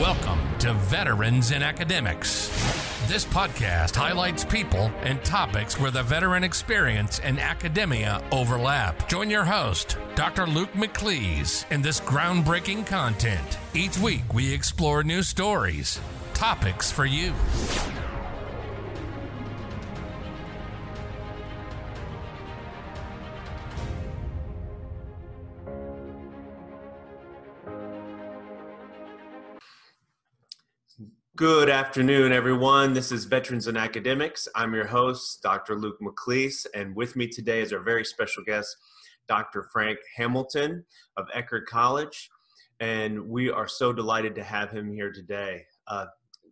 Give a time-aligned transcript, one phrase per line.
[0.00, 2.48] Welcome to Veterans in Academics.
[3.06, 9.08] This podcast highlights people and topics where the veteran experience and academia overlap.
[9.08, 10.48] Join your host, Dr.
[10.48, 13.58] Luke McCleese, in this groundbreaking content.
[13.72, 16.00] Each week, we explore new stories,
[16.32, 17.32] topics for you.
[31.36, 32.92] Good afternoon, everyone.
[32.92, 34.46] This is Veterans and Academics.
[34.54, 35.74] I'm your host, Dr.
[35.74, 38.76] Luke McCleese, and with me today is our very special guest,
[39.26, 39.64] Dr.
[39.72, 40.84] Frank Hamilton
[41.16, 42.30] of Eckerd College.
[42.78, 45.64] And we are so delighted to have him here today.
[45.88, 46.06] Uh,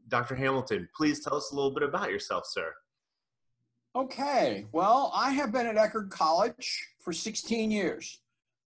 [0.09, 0.35] Dr.
[0.35, 2.75] Hamilton, please tell us a little bit about yourself, sir.
[3.95, 8.21] Okay, well, I have been at Eckerd College for 16 years.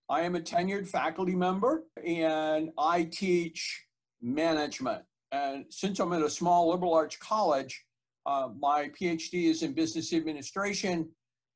[0.09, 3.85] I am a tenured faculty member and I teach
[4.23, 5.03] management
[5.33, 7.85] and since I'm at a small liberal arts college,
[8.27, 11.09] uh, my PhD is in business administration,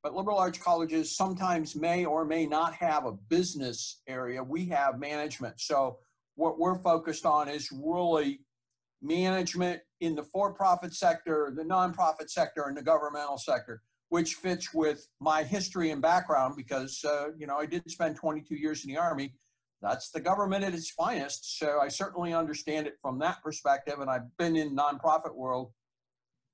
[0.02, 4.42] but liberal arts colleges sometimes may or may not have a business area.
[4.42, 5.60] We have management.
[5.60, 5.98] So
[6.36, 8.40] what we're focused on is really
[9.02, 15.06] management in the for-profit sector, the nonprofit sector, and the governmental sector, which fits with
[15.20, 18.98] my history and background because, uh, you know, I did spend 22 years in the
[18.98, 19.34] Army
[19.82, 21.58] that's the government at its finest.
[21.58, 24.00] So I certainly understand it from that perspective.
[24.00, 25.72] And I've been in nonprofit world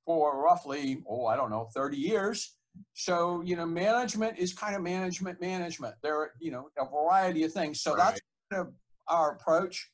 [0.05, 2.57] for roughly, oh, I don't know, 30 years.
[2.93, 5.97] So, you know, management is kind of management management.
[6.03, 7.81] There are, you know, a variety of things.
[7.81, 8.11] So right.
[8.11, 8.21] that's
[8.53, 8.75] kind of
[9.09, 9.91] our approach.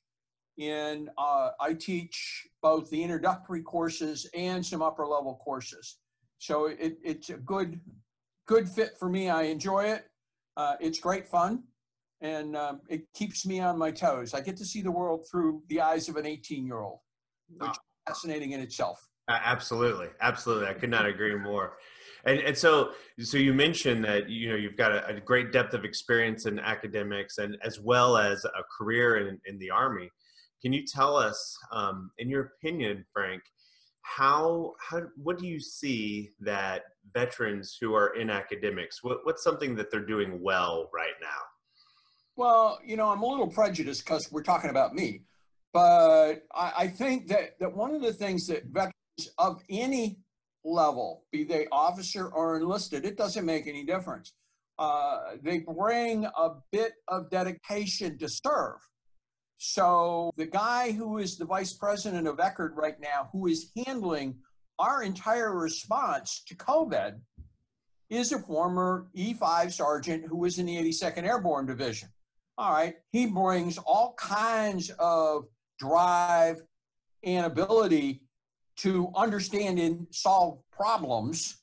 [0.58, 5.98] And uh, I teach both the introductory courses and some upper level courses.
[6.38, 7.80] So it, it's a good,
[8.46, 9.30] good fit for me.
[9.30, 10.04] I enjoy it.
[10.56, 11.62] Uh, it's great fun
[12.22, 14.32] and um, it keeps me on my toes.
[14.32, 17.00] I get to see the world through the eyes of an 18 year old,
[17.58, 19.08] which is fascinating in itself.
[19.28, 20.68] Absolutely, absolutely.
[20.68, 21.78] I could not agree more.
[22.24, 25.74] And, and so, so you mentioned that you know you've got a, a great depth
[25.74, 30.08] of experience in academics and as well as a career in, in the Army.
[30.60, 33.42] Can you tell us, um, in your opinion, Frank,
[34.02, 36.82] how how what do you see that
[37.12, 41.40] veterans who are in academics what, what's something that they're doing well right now?
[42.36, 45.22] Well, you know, I'm a little prejudiced because we're talking about me,
[45.72, 48.92] but I, I, think that, that one of the things that veterans
[49.36, 50.18] of any
[50.64, 54.32] level, be they officer or enlisted, it doesn't make any difference.
[54.78, 58.78] Uh, they bring a bit of dedication to serve.
[59.58, 64.36] So the guy who is the vice president of Eckerd right now, who is handling
[64.78, 67.20] our entire response to COVID,
[68.08, 72.08] is a former E5 sergeant who was in the 82nd Airborne Division.
[72.58, 75.46] All right, he brings all kinds of
[75.78, 76.62] drive
[77.24, 78.22] and ability
[78.76, 81.56] to understand and solve problems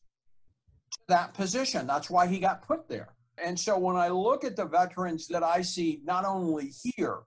[0.91, 1.87] to that position.
[1.87, 3.09] That's why he got put there.
[3.43, 7.19] And so when I look at the veterans that I see not only here,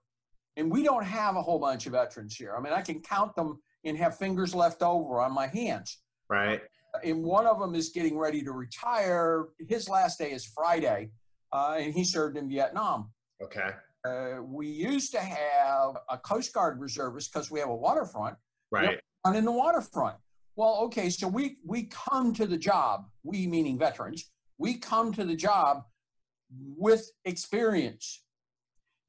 [0.55, 2.55] and we don't have a whole bunch of veterans here.
[2.55, 5.99] I mean, I can count them and have fingers left over on my hands.
[6.29, 6.61] Right.
[7.03, 9.47] And one of them is getting ready to retire.
[9.67, 11.09] His last day is Friday,
[11.51, 13.09] uh, and he served in Vietnam.
[13.43, 13.69] Okay.
[14.05, 18.35] Uh, we used to have a Coast Guard reservist because we have a waterfront.
[18.71, 18.99] Right.
[19.25, 20.17] On in the waterfront.
[20.55, 23.05] Well, okay, so we we come to the job.
[23.23, 24.29] We meaning veterans.
[24.57, 25.83] We come to the job
[26.77, 28.23] with experience.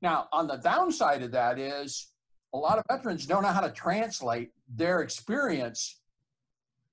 [0.01, 2.09] Now, on the downside of that is
[2.55, 6.01] a lot of veterans don't know how to translate their experience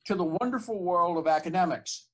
[0.05, 2.07] to the wonderful world of academics.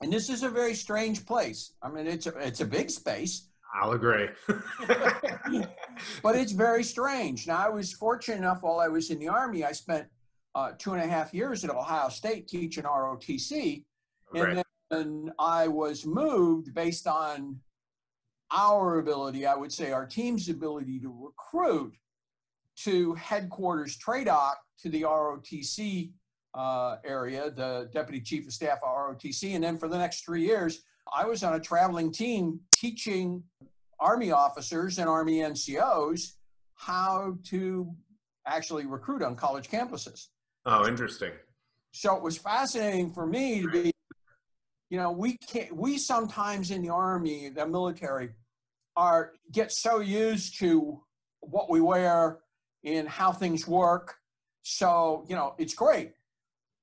[0.00, 1.72] And this is a very strange place.
[1.82, 4.28] I mean, it's a, it's a big space, I'll agree.
[6.22, 7.46] but it's very strange.
[7.46, 10.06] Now, I was fortunate enough while I was in the Army, I spent
[10.54, 13.84] uh, two and a half years at Ohio State teaching ROTC.
[14.32, 14.56] Right.
[14.56, 17.60] And then I was moved based on
[18.50, 21.94] our ability, I would say our team's ability to recruit
[22.84, 26.12] to headquarters TRADOC to the ROTC
[26.54, 29.54] uh, area, the Deputy Chief of Staff of ROTC.
[29.54, 30.82] And then for the next three years,
[31.12, 33.44] I was on a traveling team teaching
[34.00, 36.32] Army officers and Army NCOs
[36.74, 37.94] how to
[38.46, 40.28] actually recruit on college campuses.
[40.64, 41.32] Oh, interesting.
[41.92, 43.92] So it was fascinating for me to be,
[44.90, 48.30] you know, we can't, we sometimes in the Army, the military,
[48.96, 51.02] are get so used to
[51.40, 52.38] what we wear
[52.84, 54.16] and how things work.
[54.62, 56.12] So, you know, it's great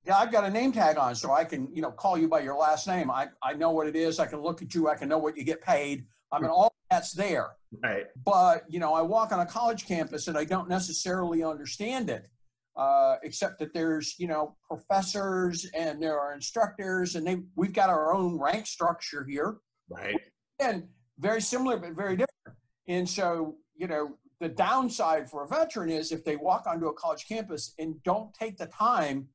[0.05, 2.41] yeah, I've got a name tag on, so I can, you know, call you by
[2.41, 3.09] your last name.
[3.09, 4.19] I, I know what it is.
[4.19, 4.87] I can look at you.
[4.87, 6.05] I can know what you get paid.
[6.31, 7.51] I mean, all that's there.
[7.83, 8.05] Right.
[8.23, 12.27] But you know, I walk on a college campus and I don't necessarily understand it,
[12.75, 17.89] uh, except that there's you know professors and there are instructors, and they we've got
[17.89, 19.57] our own rank structure here,
[19.89, 20.19] Right.
[20.59, 20.87] and
[21.19, 22.57] very similar but very different.
[22.87, 26.93] And so you know, the downside for a veteran is if they walk onto a
[26.93, 29.27] college campus and don't take the time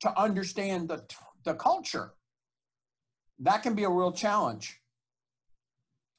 [0.00, 1.04] to understand the
[1.44, 2.12] the culture,
[3.38, 4.80] that can be a real challenge.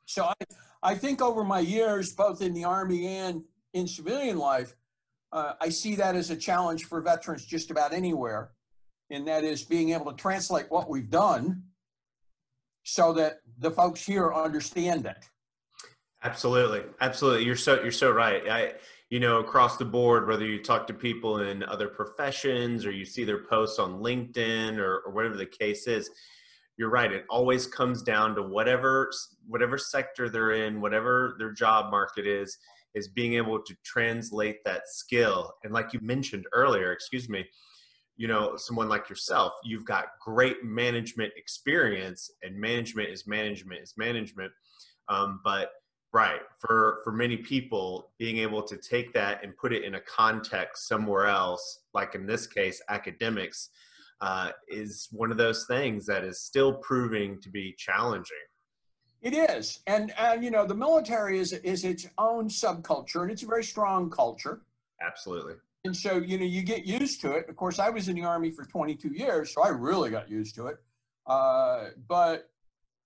[0.05, 0.33] So I,
[0.81, 3.43] I think over my years, both in the Army and
[3.73, 4.73] in civilian life,
[5.33, 8.51] uh, I see that as a challenge for veterans just about anywhere.
[9.09, 11.63] And that is being able to translate what we've done
[12.83, 15.29] so that the folks here understand it.
[16.23, 17.45] Absolutely, absolutely.
[17.45, 18.49] You're so you're so right.
[18.49, 18.73] I,
[19.09, 23.05] you know, across the board, whether you talk to people in other professions or you
[23.05, 26.09] see their posts on LinkedIn or, or whatever the case is,
[26.77, 27.11] you're right.
[27.11, 29.09] It always comes down to whatever
[29.47, 32.57] whatever sector they're in, whatever their job market is,
[32.93, 35.53] is being able to translate that skill.
[35.63, 37.45] And like you mentioned earlier, excuse me,
[38.17, 43.93] you know, someone like yourself, you've got great management experience, and management is management is
[43.97, 44.51] management.
[45.09, 45.69] Um, but
[46.17, 49.99] right for for many people being able to take that and put it in a
[50.01, 53.69] context somewhere else like in this case academics
[54.21, 58.45] uh, is one of those things that is still proving to be challenging
[59.21, 63.43] It is, and and you know, the military is is its own subculture, and it's
[63.43, 64.55] a very strong culture.
[65.09, 65.55] absolutely
[65.85, 67.43] And so, you know, you get used to it.
[67.51, 70.53] Of course, I was in the Army for 22 years, so I really got used
[70.55, 70.77] to it.
[71.35, 71.79] Uh,
[72.15, 72.49] but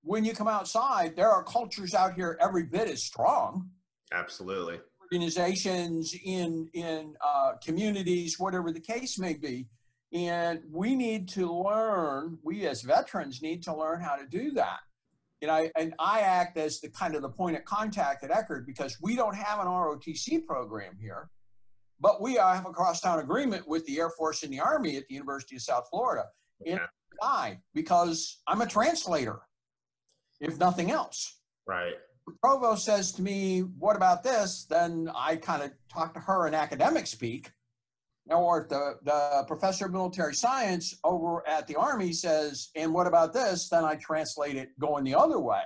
[0.03, 3.69] when you come outside, there are cultures out here every bit as strong.
[4.11, 9.67] absolutely Organizations in in uh, communities, whatever the case may be,
[10.13, 12.37] and we need to learn.
[12.43, 14.79] We as veterans need to learn how to do that.
[15.41, 18.65] And I and I act as the kind of the point of contact at Eckerd
[18.65, 21.29] because we don't have an ROTC program here.
[21.99, 25.13] But we have a crosstown agreement with the Air Force and the Army at the
[25.13, 26.25] University of South Florida.
[26.65, 26.87] And Yeah.
[27.21, 29.41] I, because I'm a translator,
[30.41, 31.39] if nothing else.
[31.67, 31.93] right
[32.27, 34.65] The provost says to me, What about this?
[34.69, 37.51] Then I kind of talk to her in academic speak.
[38.29, 43.07] Or if the, the professor of military science over at the Army says, And what
[43.07, 43.69] about this?
[43.69, 45.63] Then I translate it going the other way.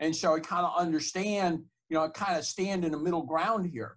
[0.00, 3.22] And so I kind of understand, you know, I kind of stand in the middle
[3.22, 3.96] ground here.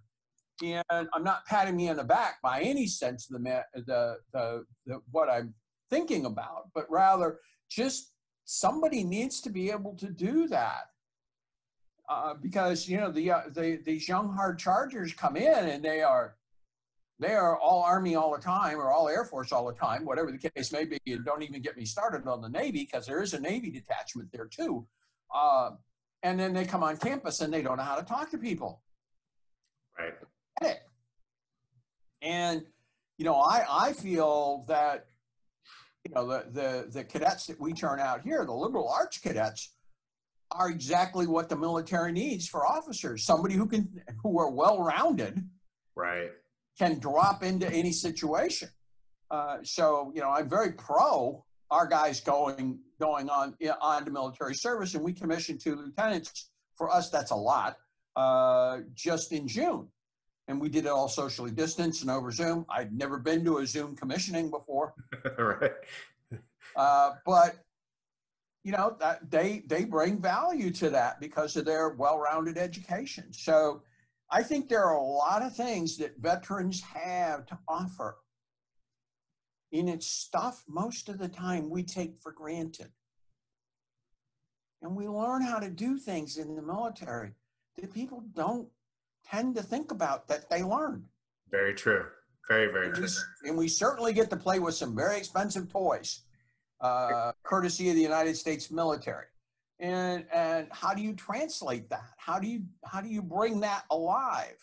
[0.62, 4.64] And I'm not patting me on the back by any sense of the, the, the,
[4.86, 5.54] the what I'm
[5.90, 7.38] thinking about, but rather
[7.70, 8.11] just
[8.52, 10.90] somebody needs to be able to do that.
[12.08, 16.02] Uh, because you know the, uh, the these young hard chargers come in and they
[16.02, 16.36] are
[17.18, 20.30] they are all army all the time or all air force all the time whatever
[20.30, 23.22] the case may be and don't even get me started on the navy because there
[23.22, 24.84] is a navy detachment there too
[25.32, 25.70] uh,
[26.24, 28.82] and then they come on campus and they don't know how to talk to people
[29.98, 30.12] right.
[32.20, 32.62] And
[33.18, 35.06] you know, I I feel that
[36.04, 39.74] you know the the the cadets that we turn out here, the liberal arts cadets,
[40.50, 43.24] are exactly what the military needs for officers.
[43.24, 45.48] Somebody who can who are well rounded
[45.94, 46.30] right
[46.78, 48.68] can drop into any situation.
[49.30, 54.54] Uh, so you know, I'm very pro our guys going going on on to military
[54.54, 56.50] service, and we commissioned two lieutenants.
[56.76, 57.76] For us, that's a lot.
[58.16, 59.88] Uh, just in June,
[60.52, 62.64] and we did it all socially distanced and over Zoom.
[62.68, 64.94] I'd never been to a Zoom commissioning before,
[65.38, 65.72] right
[66.76, 67.56] uh, but
[68.62, 73.32] you know that they they bring value to that because of their well-rounded education.
[73.32, 73.82] So
[74.30, 78.18] I think there are a lot of things that veterans have to offer.
[79.72, 82.90] And it's stuff most of the time we take for granted.
[84.82, 87.32] And we learn how to do things in the military
[87.78, 88.68] that people don't
[89.30, 91.04] tend to think about that they learned.
[91.50, 92.04] very true
[92.48, 93.06] very very And true
[93.42, 96.22] we, and we certainly get to play with some very expensive toys,
[96.80, 99.26] uh, courtesy of the United States military.
[99.78, 102.10] And and how do you translate that?
[102.16, 104.56] How do you how do you bring that alive?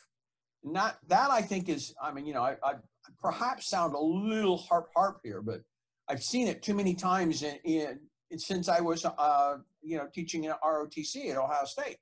[0.64, 2.74] Not that I think is I mean you know I, I
[3.22, 5.62] perhaps sound a little harp harp here, but
[6.08, 8.00] I've seen it too many times in, in
[8.38, 11.98] since I was uh, you know teaching in ROTC at Ohio State,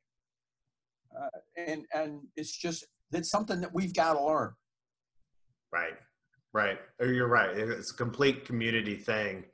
[1.16, 4.54] uh, and and it's just it's something that we've got to learn.
[5.72, 5.98] Right,
[6.54, 6.80] right.
[7.00, 7.56] Oh, You're right.
[7.56, 9.46] It's a complete community thing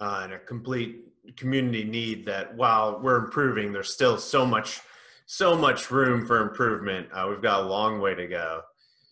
[0.00, 1.04] uh, and a complete
[1.36, 4.80] community need that while we're improving, there's still so much,
[5.26, 7.08] so much room for improvement.
[7.12, 8.62] Uh, we've got a long way to go.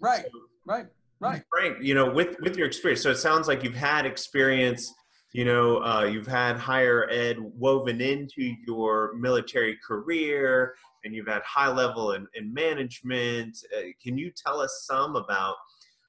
[0.01, 0.25] Right,
[0.65, 0.87] right,
[1.21, 1.43] right.
[1.51, 4.93] Frank, you know, with with your experience, so it sounds like you've had experience.
[5.35, 10.75] You know, uh, you've had higher ed woven into your military career.
[11.05, 13.57] And you've had high level in, in management.
[13.76, 15.57] Uh, can you tell us some about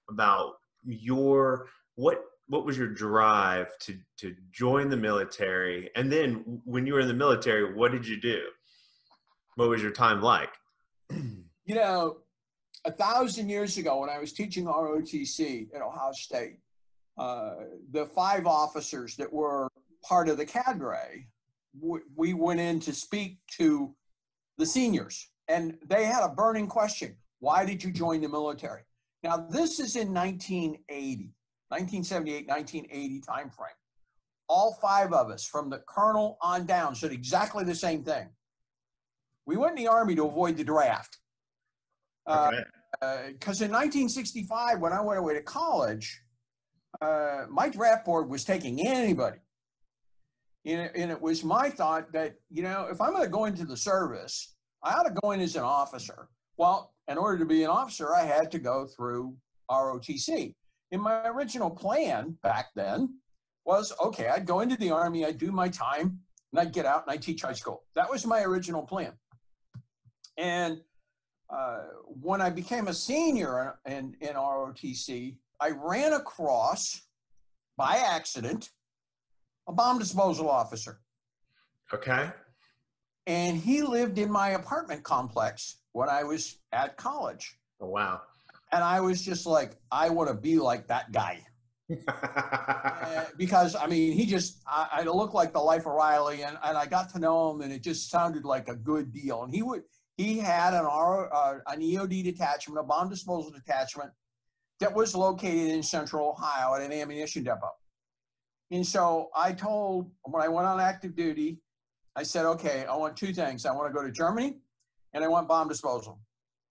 [0.09, 0.53] about
[0.83, 5.89] your what what was your drive to to join the military?
[5.95, 8.41] And then when you were in the military, what did you do?
[9.55, 10.49] What was your time like?
[11.65, 12.17] You know,
[12.83, 16.57] a thousand years ago when I was teaching ROTC at Ohio State,
[17.15, 17.51] uh,
[17.91, 19.67] the five officers that were
[20.03, 21.27] part of the cadre,
[22.15, 23.93] we went in to speak to
[24.59, 28.83] the seniors, and they had a burning question: Why did you join the military?
[29.23, 31.33] Now, this is in 1980,
[31.69, 33.75] 1978, 1980 timeframe.
[34.47, 38.29] All five of us, from the colonel on down, said exactly the same thing.
[39.45, 41.17] We went in the army to avoid the draft.
[42.25, 42.53] Because
[43.01, 46.21] uh, uh, in 1965, when I went away to college,
[47.01, 49.39] uh, my draft board was taking anybody.
[50.65, 53.45] And it, and it was my thought that, you know, if I'm going to go
[53.45, 56.29] into the service, I ought to go in as an officer.
[56.57, 59.35] Well, in order to be an officer, I had to go through
[59.71, 60.55] ROTC.
[60.91, 63.19] And my original plan back then
[63.65, 66.19] was okay, I'd go into the Army, I'd do my time,
[66.51, 67.83] and I'd get out and I'd teach high school.
[67.95, 69.13] That was my original plan.
[70.37, 70.81] And
[71.49, 77.01] uh, when I became a senior in, in ROTC, I ran across
[77.77, 78.69] by accident
[79.69, 80.99] a bomb disposal officer.
[81.93, 82.31] Okay.
[83.27, 87.55] And he lived in my apartment complex when I was at college.
[87.79, 88.21] Oh, wow.
[88.71, 91.45] And I was just like, I want to be like that guy.
[92.07, 96.57] uh, because I mean, he just, I, I looked like the life of Riley and,
[96.63, 99.43] and I got to know him and it just sounded like a good deal.
[99.43, 99.83] And he would,
[100.17, 104.11] he had an, R, uh, an EOD detachment, a bomb disposal detachment
[104.79, 107.71] that was located in central Ohio at an ammunition depot.
[108.71, 111.59] And so I told, when I went on active duty,
[112.15, 113.65] I said, okay, I want two things.
[113.65, 114.57] I want to go to Germany
[115.13, 116.19] and I want bomb disposal.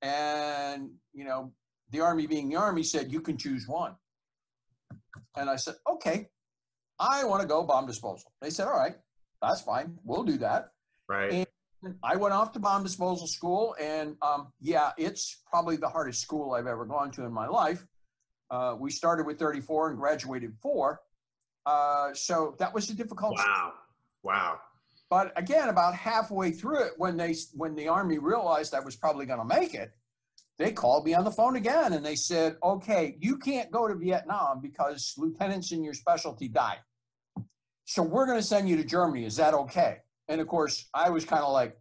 [0.03, 1.53] And, you know,
[1.91, 3.97] the Army being the Army said, you can choose one.
[5.37, 6.29] And I said, okay,
[6.99, 8.33] I want to go bomb disposal.
[8.41, 8.97] They said, all right,
[9.41, 9.99] that's fine.
[10.05, 10.73] We'll do that.
[11.09, 11.47] Right.
[11.83, 13.75] And I went off to bomb disposal school.
[13.81, 17.85] And um, yeah, it's probably the hardest school I've ever gone to in my life.
[18.51, 21.01] Uh, we started with 34 and graduated four.
[21.69, 23.37] Uh, so that was a difficult.
[23.37, 23.75] Wow.
[24.23, 24.59] Wow.
[25.11, 29.27] But again, about halfway through it, when they when the army realized I was probably
[29.27, 29.91] going to make it,
[30.59, 33.95] they called me on the phone again and they said, "Okay, you can't go to
[33.95, 36.79] Vietnam because lieutenants in your specialty died.
[37.85, 39.27] So we're going to send you to Germany.
[39.27, 39.99] Is that okay?"
[40.29, 41.79] And of course, I was kind of like,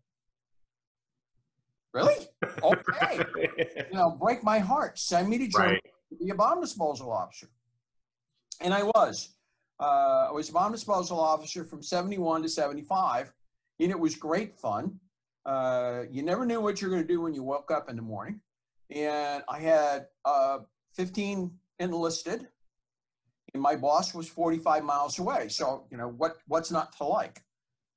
[1.94, 2.28] "Really?
[2.62, 3.24] Okay.
[3.58, 5.00] you know, break my heart.
[5.00, 5.94] Send me to Germany right.
[6.10, 7.50] to be a bomb disposal officer."
[8.60, 9.37] And I was.
[9.80, 13.32] Uh, I was a bomb disposal officer from 71 to 75,
[13.80, 15.00] and it was great fun.
[15.46, 18.02] Uh, you never knew what you're going to do when you woke up in the
[18.02, 18.42] morning.
[18.90, 20.60] And I had uh,
[20.96, 22.48] 15 enlisted,
[23.54, 25.48] and my boss was 45 miles away.
[25.50, 27.44] So, you know, what, what's not to like?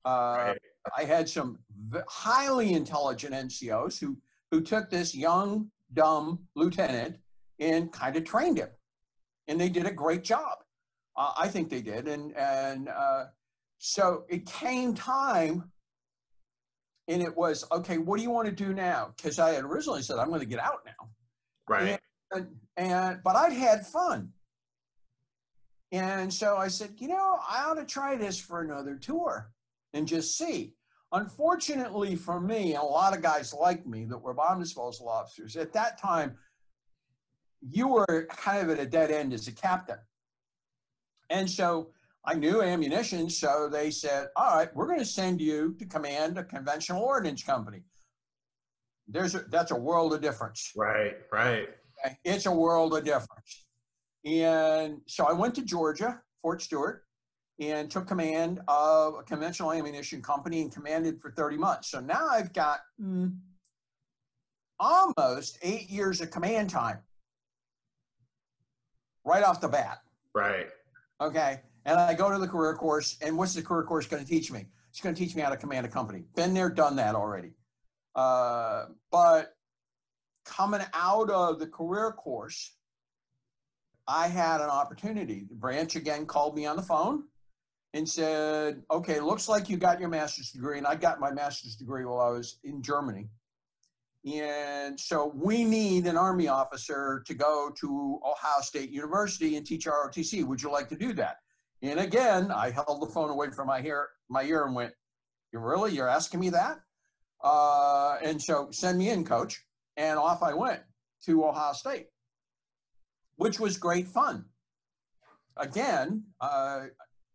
[0.05, 0.57] Uh, right.
[0.97, 1.59] I had some
[2.07, 4.17] highly intelligent NCOs who,
[4.51, 7.17] who took this young, dumb lieutenant
[7.59, 8.69] and kind of trained him.
[9.47, 10.59] And they did a great job.
[11.15, 13.25] Uh, I think they did, and and uh,
[13.77, 15.71] so it came time,
[17.07, 17.97] and it was okay.
[17.97, 19.13] What do you want to do now?
[19.15, 21.09] Because I had originally said I'm going to get out now,
[21.67, 21.99] right?
[22.31, 24.31] And, and but I'd had fun,
[25.91, 29.51] and so I said, you know, I ought to try this for another tour
[29.93, 30.73] and just see.
[31.13, 35.57] Unfortunately for me, and a lot of guys like me that were bomb disposal officers
[35.57, 36.37] at that time,
[37.61, 39.97] you were kind of at a dead end as a captain
[41.31, 41.89] and so
[42.25, 46.37] I knew ammunition, so they said, all right, we're going to send you to command
[46.37, 47.81] a conventional ordnance company.
[49.07, 50.71] There's a, that's a world of difference.
[50.75, 51.69] Right, right.
[52.23, 53.65] It's a world of difference.
[54.25, 57.03] And so I went to Georgia, Fort Stewart,
[57.59, 61.89] and took command of a conventional ammunition company and commanded for 30 months.
[61.89, 63.35] So now I've got mm,
[64.79, 66.99] almost eight years of command time
[69.25, 69.99] right off the bat.
[70.33, 70.67] Right.
[71.21, 71.61] Okay.
[71.85, 74.51] And I go to the career course, and what's the career course going to teach
[74.51, 74.65] me?
[74.89, 76.23] It's going to teach me how to command a company.
[76.35, 77.53] Been there, done that already.
[78.15, 79.55] Uh, but
[80.45, 82.75] coming out of the career course,
[84.07, 85.45] I had an opportunity.
[85.47, 87.23] The branch again called me on the phone
[87.93, 90.77] and said, okay, looks like you got your master's degree.
[90.77, 93.29] And I got my master's degree while I was in Germany.
[94.23, 99.85] And so we need an Army officer to go to Ohio State University and teach
[99.85, 100.45] ROTC.
[100.45, 101.37] Would you like to do that?
[101.81, 104.93] And again, I held the phone away from my ear, my ear and went,
[105.51, 105.93] You really?
[105.93, 106.79] You're asking me that?
[107.43, 109.63] Uh, and so send me in, coach.
[109.97, 110.81] And off I went
[111.25, 112.07] to Ohio State,
[113.37, 114.45] which was great fun.
[115.57, 116.85] Again, uh,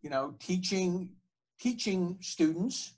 [0.02, 1.10] you know, teaching
[1.58, 2.94] teaching students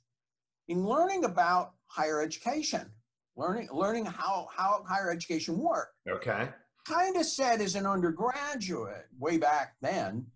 [0.66, 2.90] in learning about higher education,
[3.38, 5.95] learning learning how how higher education worked.
[6.09, 6.49] Okay.
[6.87, 10.26] Kind of said as an undergraduate way back then,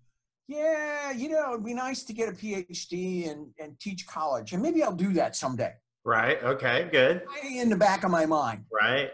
[0.48, 4.62] yeah, you know, it'd be nice to get a PhD and, and teach college, and
[4.62, 5.72] maybe I'll do that someday.
[6.04, 6.42] Right.
[6.42, 6.88] Okay.
[6.90, 7.22] Good.
[7.44, 8.64] In the back of my mind.
[8.72, 9.10] Right.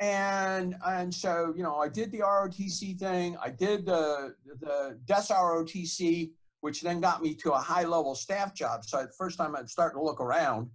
[0.00, 3.36] And and so you know, I did the ROTC thing.
[3.42, 6.30] I did the the DES ROTC,
[6.60, 8.84] which then got me to a high level staff job.
[8.84, 10.70] So the first time I'm starting to look around,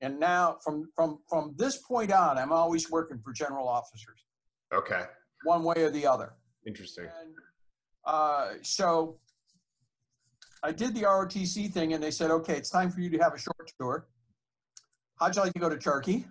[0.00, 4.24] and now from from from this point on, I'm always working for general officers.
[4.74, 5.02] Okay.
[5.44, 6.34] One way or the other.
[6.66, 7.04] Interesting.
[7.04, 7.34] And,
[8.04, 9.18] uh, so
[10.62, 13.34] I did the ROTC thing, and they said, okay, it's time for you to have
[13.34, 14.08] a short tour.
[15.18, 16.26] How'd you like to go to Turkey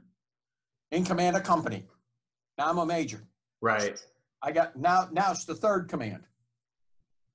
[0.91, 1.85] In command a company?
[2.57, 3.23] Now I'm a major.
[3.61, 3.99] Right.
[4.41, 5.07] I got now.
[5.11, 6.23] Now it's the third command,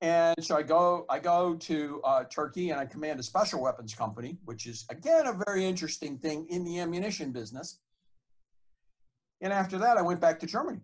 [0.00, 1.04] and so I go.
[1.10, 5.26] I go to uh, Turkey and I command a special weapons company, which is again
[5.26, 7.78] a very interesting thing in the ammunition business.
[9.42, 10.80] And after that, I went back to Germany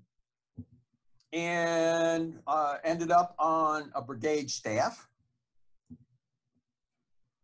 [1.33, 5.09] and uh, ended up on a brigade staff.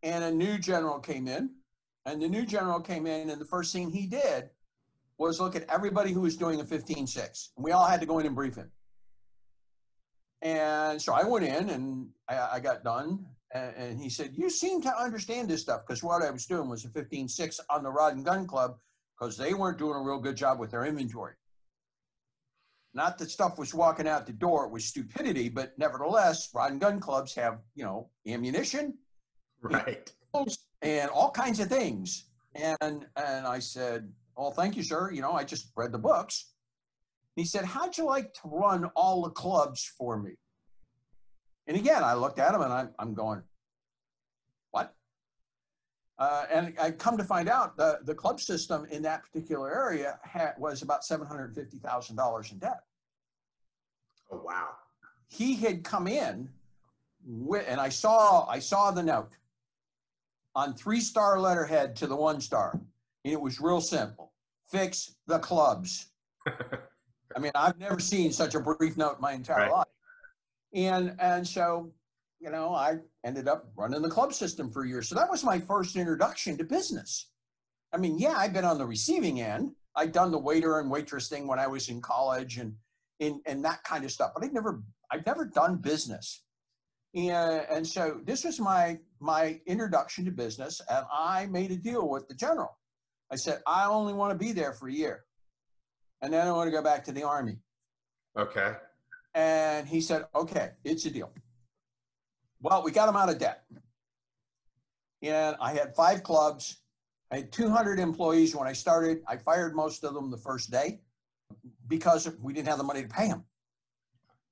[0.01, 1.51] And a new general came in,
[2.05, 4.49] and the new general came in, and the first thing he did
[5.17, 7.49] was look at everybody who was doing a 15-6.
[7.55, 8.69] And we all had to go in and brief him.
[10.43, 13.25] And so I went in and I, I got done.
[13.53, 16.69] And, and, he said, You seem to understand this stuff because what I was doing
[16.69, 18.77] was a 15-6 on the Rod and Gun Club
[19.17, 21.33] because they weren't doing a real good job with their inventory.
[22.93, 26.81] Not that stuff was walking out the door, it was stupidity, but nevertheless, Rod and
[26.81, 28.95] Gun Clubs have, you know, ammunition,
[29.63, 30.11] right
[30.81, 35.33] and all kinds of things and and i said well thank you sir you know
[35.33, 36.52] i just read the books
[37.35, 40.31] he said how'd you like to run all the clubs for me?
[41.67, 43.43] And again i looked at him and i'm, I'm going
[44.71, 44.93] what?
[46.17, 50.19] Uh, and i come to find out the, the club system in that particular area
[50.23, 52.79] had, was about $750000 in debt.
[54.31, 54.69] Oh wow.
[55.27, 56.49] He had come in
[57.25, 59.37] with, and i saw i saw the note
[60.55, 62.79] on three star letterhead to the one star.
[63.23, 64.33] And it was real simple.
[64.69, 66.07] Fix the clubs.
[67.35, 69.71] I mean, I've never seen such a brief note my entire right.
[69.71, 69.87] life.
[70.73, 71.91] And, and so,
[72.39, 75.07] you know, I ended up running the club system for years.
[75.07, 77.29] So that was my first introduction to business.
[77.93, 79.71] I mean, yeah, I've been on the receiving end.
[79.95, 82.73] I'd done the waiter and waitress thing when I was in college and,
[83.19, 86.43] and, and that kind of stuff, but I'd never, I've never done business.
[87.15, 92.09] And, and so this was my my introduction to business, and I made a deal
[92.09, 92.77] with the general.
[93.31, 95.23] I said, I only want to be there for a year,
[96.23, 97.59] and then I want to go back to the army.
[98.35, 98.73] Okay.
[99.35, 101.31] And he said, okay, it's a deal.
[102.61, 103.63] Well, we got him out of debt.
[105.21, 106.77] And I had five clubs.
[107.31, 109.21] I had 200 employees when I started.
[109.27, 111.01] I fired most of them the first day
[111.87, 113.43] because we didn't have the money to pay them.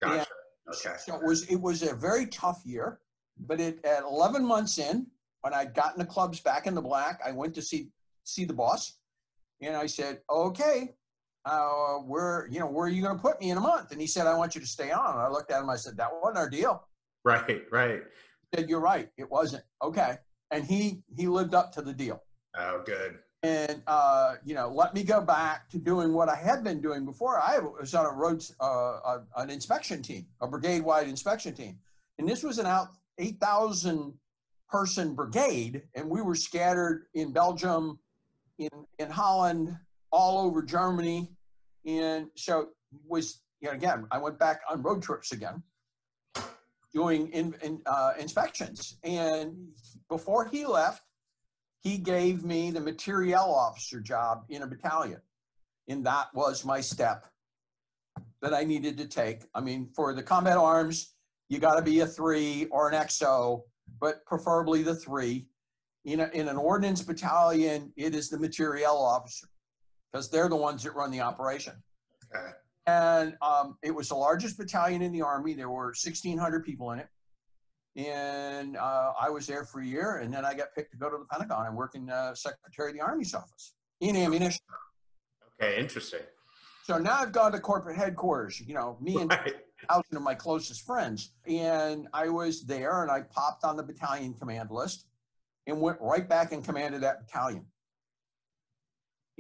[0.02, 0.20] Gotcha.
[0.20, 0.28] And
[0.74, 0.96] Okay.
[1.00, 3.00] So it was it was a very tough year,
[3.40, 5.08] but it at 11 months in,
[5.42, 7.90] when I'd gotten the clubs back in the black, I went to see
[8.24, 8.98] see the boss,
[9.62, 10.96] and I said, "Okay,
[11.46, 14.00] uh, where you know where are you going to put me in a month?" And
[14.00, 15.70] he said, "I want you to stay on." And I looked at him.
[15.70, 16.88] I said, "That wasn't our deal."
[17.24, 18.02] Right, right.
[18.52, 19.10] He said, "You're right.
[19.18, 20.18] It wasn't." Okay,
[20.52, 22.22] and he he lived up to the deal.
[22.58, 26.64] Oh, good and uh, you know let me go back to doing what I had
[26.64, 27.40] been doing before.
[27.40, 31.80] I was on a road uh, an inspection team, a brigade wide inspection team,
[32.18, 34.14] and this was an out eight thousand
[34.70, 38.00] person brigade, and we were scattered in Belgium,
[38.60, 39.76] in in Holland,
[40.12, 41.32] all over Germany,
[41.86, 42.70] and so
[43.08, 45.64] was you know again I went back on road trips again,
[46.94, 49.56] doing in, in uh, inspections, and
[50.10, 51.04] before he left
[51.82, 55.20] he gave me the materiel officer job in a battalion.
[55.88, 57.26] And that was my step
[58.42, 59.42] that I needed to take.
[59.54, 61.14] I mean, for the combat arms,
[61.50, 63.64] you got to be a three or an XO,
[64.00, 65.48] but preferably the three.
[66.06, 69.48] In, a, in an ordnance battalion, it is the materiel officer
[70.12, 71.74] because they're the ones that run the operation.
[72.34, 72.52] Okay.
[72.88, 75.54] And um, it was the largest battalion in the Army.
[75.54, 77.08] There were 1,600 people in it
[77.96, 81.10] and uh, I was there for a year, and then I got picked to go
[81.10, 84.62] to the Pentagon and work in uh, Secretary of the Army's office in ammunition.
[85.62, 86.22] Okay, interesting.
[86.84, 88.62] So now I've gone to corporate headquarters.
[88.62, 89.56] You know, me and right.
[89.90, 94.34] thousand of my closest friends, and I was there, and I popped on the battalion
[94.34, 95.06] command list,
[95.68, 97.66] and went right back and commanded that battalion.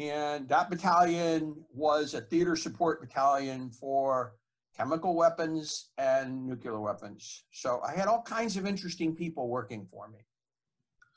[0.01, 4.33] And that battalion was a theater support battalion for
[4.75, 7.43] chemical weapons and nuclear weapons.
[7.51, 10.19] So I had all kinds of interesting people working for me.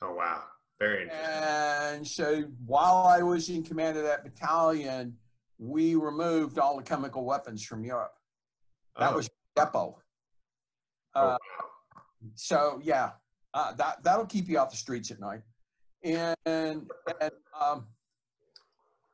[0.03, 0.42] Oh, wow.
[0.79, 1.31] Very interesting.
[1.33, 5.16] And so while I was in command of that battalion,
[5.59, 8.12] we removed all the chemical weapons from Europe.
[8.99, 9.16] That oh.
[9.16, 9.99] was depot.
[11.14, 12.03] Oh, Uh, wow.
[12.35, 13.12] so yeah,
[13.55, 15.42] uh, that that'll keep you off the streets at night.
[16.03, 16.90] And and
[17.59, 17.87] um,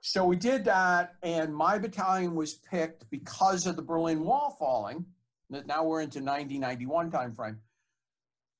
[0.00, 5.04] so we did that, and my battalion was picked because of the Berlin Wall falling.
[5.50, 7.56] that Now we're into 90, 91 timeframe.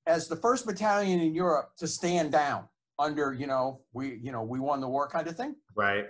[0.07, 2.65] As the first battalion in Europe to stand down
[2.99, 6.07] under, you know, we, you know, we won the war kind of thing Right.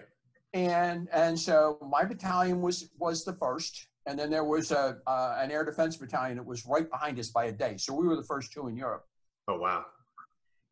[0.52, 5.36] and and so my battalion was was the first and then there was a uh,
[5.38, 8.16] an air defense battalion that was right behind us by a day so we were
[8.16, 9.04] the first two in europe
[9.46, 9.84] Oh, wow.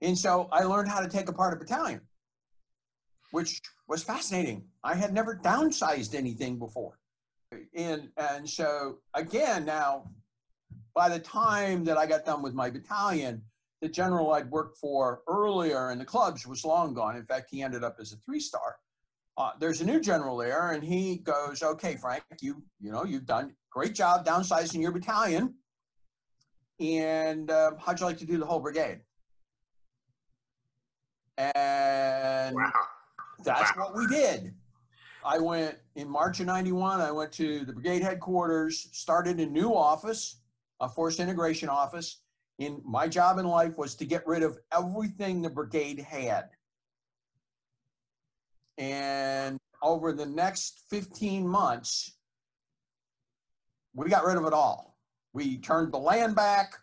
[0.03, 2.01] and so i learned how to take apart a battalion
[3.31, 4.65] which was fascinating.
[4.85, 6.99] I had never downsized anything before.
[7.75, 10.11] And and so again now
[10.95, 13.41] by the time that i got done with my battalion
[13.81, 17.17] the general i'd worked for earlier in the clubs was long gone.
[17.17, 18.77] In fact he ended up as a three star
[19.39, 23.25] uh, there's a new general there and he goes okay frank you you know you've
[23.25, 25.55] done great job downsizing your battalion.
[26.81, 29.01] And uh, how'd you like to do the whole brigade?
[31.37, 32.73] And Wow.
[33.43, 33.85] That's Wow.
[33.85, 34.55] what we did
[35.25, 39.75] i went in march of 91 i went to the brigade headquarters started a new
[39.75, 40.41] office
[40.81, 42.21] a force integration office
[42.59, 46.51] in my job in life was to get rid of everything the brigade had
[48.79, 52.13] and over the next 15 months,
[53.95, 54.97] we got rid of it all.
[55.33, 56.75] We turned the land back.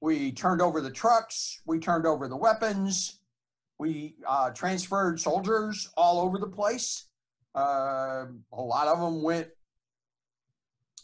[0.00, 1.60] We turned over the trucks.
[1.66, 3.17] We turned over the weapons.
[3.78, 7.06] We uh, transferred soldiers all over the place.
[7.54, 9.48] Uh, a lot of them went,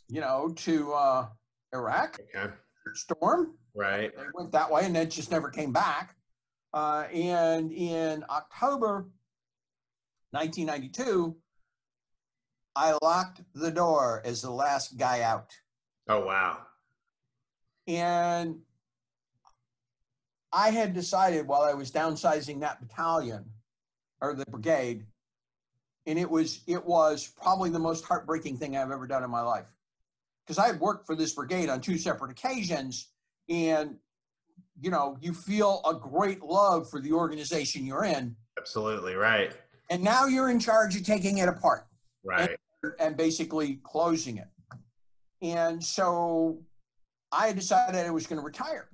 [0.08, 1.26] you know, to uh,
[1.72, 2.52] Iraq, Okay.
[2.94, 4.14] Storm Right.
[4.16, 6.14] they went that way and then just never came back.
[6.72, 9.06] Uh, and in October
[10.32, 11.36] 1992,
[12.76, 15.50] I locked the door as the last guy out.
[16.08, 16.58] Oh, wow.
[17.86, 18.60] And
[20.54, 23.44] I had decided while I was downsizing that battalion
[24.20, 25.04] or the brigade,
[26.06, 29.40] and it was it was probably the most heartbreaking thing I've ever done in my
[29.42, 29.66] life.
[30.46, 33.08] Because I had worked for this brigade on two separate occasions,
[33.48, 33.96] and
[34.80, 39.14] you know, you feel a great love for the organization you're in, Absolutely.
[39.14, 39.52] Right.
[39.90, 41.86] and now you're in charge of taking it apart
[42.22, 42.56] Right.
[43.00, 44.48] and basically closing it.
[45.42, 46.62] And so
[47.32, 48.88] I decided I was going to retire.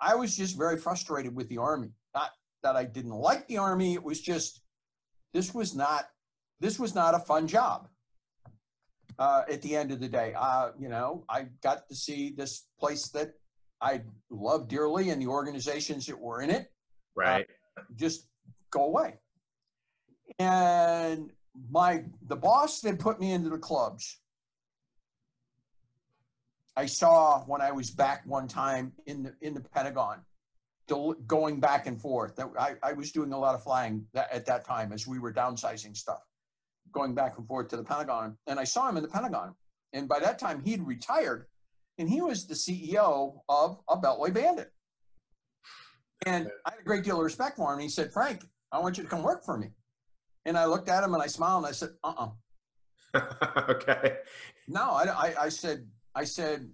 [0.00, 1.90] I was just very frustrated with the Army.
[2.14, 2.30] Not
[2.62, 4.62] that I didn't like the Army, it was just
[5.32, 6.06] this was not
[6.60, 7.88] this was not a fun job.
[9.18, 12.66] Uh, at the end of the day, uh, you know, I got to see this
[12.78, 13.32] place that
[13.80, 16.70] I love dearly and the organizations that were in it
[17.14, 17.46] Right.
[17.94, 18.26] just
[18.70, 19.18] go away.
[20.38, 21.30] And
[21.70, 24.20] my the boss that put me into the clubs,
[26.76, 30.20] I saw when I was back one time in the in the Pentagon,
[30.86, 32.36] del- going back and forth.
[32.36, 35.18] That I, I was doing a lot of flying that, at that time as we
[35.18, 36.20] were downsizing stuff,
[36.92, 38.36] going back and forth to the Pentagon.
[38.46, 39.54] And I saw him in the Pentagon.
[39.92, 41.46] And by that time, he'd retired,
[41.96, 44.70] and he was the CEO of a Beltway Bandit.
[46.26, 47.80] And I had a great deal of respect for him.
[47.80, 49.70] He said, Frank, I want you to come work for me.
[50.44, 52.28] And I looked at him and I smiled and I said, uh
[53.14, 54.18] uh okay.
[54.68, 55.86] No, I, I, I said,
[56.16, 56.70] I said,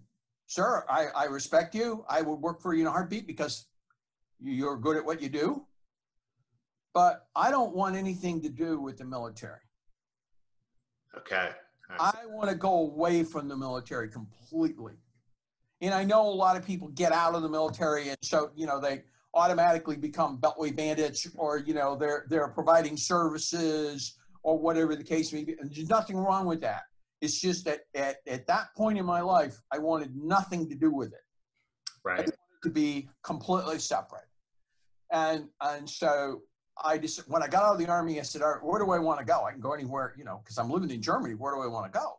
[0.47, 2.05] sir, I, I respect you.
[2.09, 3.67] I would work for you in a heartbeat because
[4.41, 5.67] you're good at what you do.
[6.95, 9.59] But I don't want anything to do with the military.
[11.17, 11.51] Okay.
[11.99, 14.95] I want to go away from the military completely.
[15.81, 18.67] And I know a lot of people get out of the military and so, you
[18.67, 19.03] know, they
[19.35, 25.33] automatically become beltway bandits or, you know, they're they're providing services or whatever the case
[25.33, 25.57] may be.
[25.59, 26.83] And there's nothing wrong with that.
[27.23, 30.91] It's just that at, at that point in my life, I wanted nothing to do
[30.91, 31.25] with it
[32.05, 32.29] right.
[32.65, 34.27] to be completely separate.
[35.13, 36.43] And and so
[36.83, 38.91] I just when I got out of the army, I said, All right, where do
[38.91, 39.45] I want to go?
[39.45, 41.35] I can go anywhere, you know, because I'm living in Germany.
[41.35, 42.19] Where do I want to go?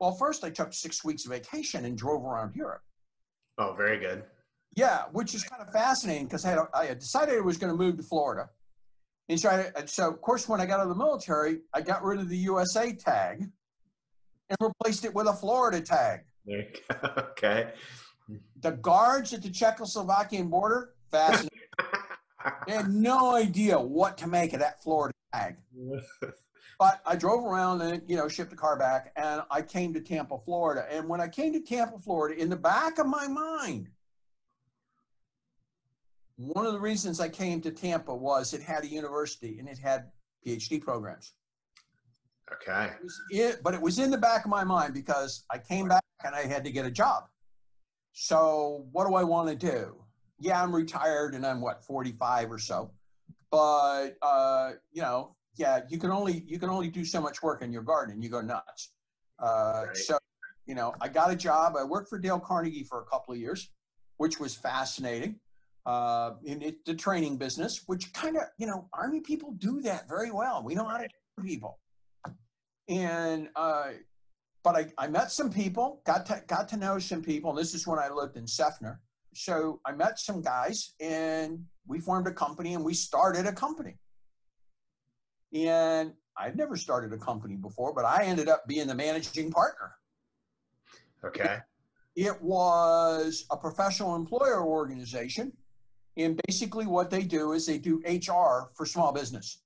[0.00, 2.82] Well, first I took six weeks of vacation and drove around Europe.
[3.58, 4.24] Oh, very good.
[4.74, 7.72] Yeah, which is kind of fascinating because I had, I had decided I was going
[7.72, 8.48] to move to Florida.
[9.28, 12.02] And so, I, so, of course, when I got out of the military, I got
[12.02, 13.50] rid of the USA tag
[14.50, 16.20] and replaced it with a Florida tag.
[16.44, 17.12] There you go.
[17.30, 17.72] Okay.
[18.60, 21.58] The guards at the Czechoslovakian border, fascinating.
[22.66, 25.56] They had no idea what to make of that Florida tag.
[26.78, 30.00] but I drove around and you know shipped the car back, and I came to
[30.00, 30.86] Tampa, Florida.
[30.90, 33.90] And when I came to Tampa, Florida, in the back of my mind,
[36.38, 39.78] one of the reasons I came to Tampa was it had a university and it
[39.78, 40.10] had
[40.46, 41.34] PhD programs.
[42.52, 42.86] Okay.
[42.86, 45.88] It was it, but it was in the back of my mind because I came
[45.88, 47.24] back and I had to get a job.
[48.12, 50.02] So what do I want to do?
[50.38, 52.90] Yeah, I'm retired and I'm what 45 or so,
[53.50, 57.62] but uh, you know, yeah, you can only you can only do so much work
[57.62, 58.92] in your garden and you go nuts.
[59.38, 59.96] Uh, Right.
[59.96, 60.18] So
[60.66, 61.74] you know, I got a job.
[61.76, 63.70] I worked for Dale Carnegie for a couple of years,
[64.18, 65.40] which was fascinating
[65.86, 70.08] uh, in it, the training business, which kind of, you know, Army people do that
[70.08, 70.62] very well.
[70.62, 71.78] We know how to train people.
[72.90, 73.90] And, uh,
[74.64, 77.54] but I, I met some people, got to, got to know some people.
[77.54, 78.98] This is when I lived in Seffner.
[79.32, 83.96] So I met some guys and we formed a company and we started a company.
[85.54, 89.92] And I'd never started a company before, but I ended up being the managing partner.
[91.24, 91.58] Okay.
[92.16, 95.52] It was a professional employer organization.
[96.16, 99.62] And basically, what they do is they do HR for small business.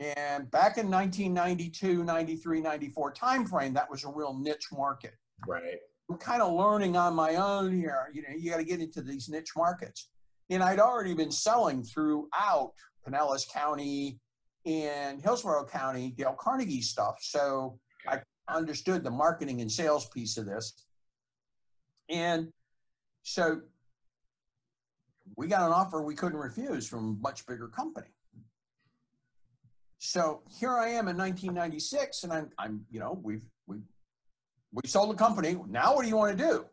[0.00, 5.14] And back in 1992, 93, 94 timeframe, that was a real niche market.
[5.46, 5.78] Right.
[6.10, 8.10] I'm kind of learning on my own here.
[8.12, 10.10] You know, you got to get into these niche markets.
[10.50, 12.72] And I'd already been selling throughout
[13.06, 14.20] Pinellas County
[14.64, 17.18] and Hillsborough County, Dale Carnegie stuff.
[17.20, 20.84] So I understood the marketing and sales piece of this.
[22.08, 22.52] And
[23.22, 23.62] so
[25.36, 28.06] we got an offer we couldn't refuse from a much bigger company.
[29.98, 33.82] So here I am in 1996, and I'm, I'm, you know, we've, we've,
[34.72, 35.56] we sold the company.
[35.68, 36.66] Now what do you want to do?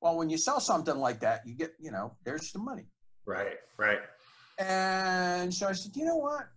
[0.00, 2.86] Well, when you sell something like that, you get, you know, there's the money.
[3.26, 3.58] Right.
[3.76, 3.98] Right.
[4.58, 6.48] And so I said, you know what?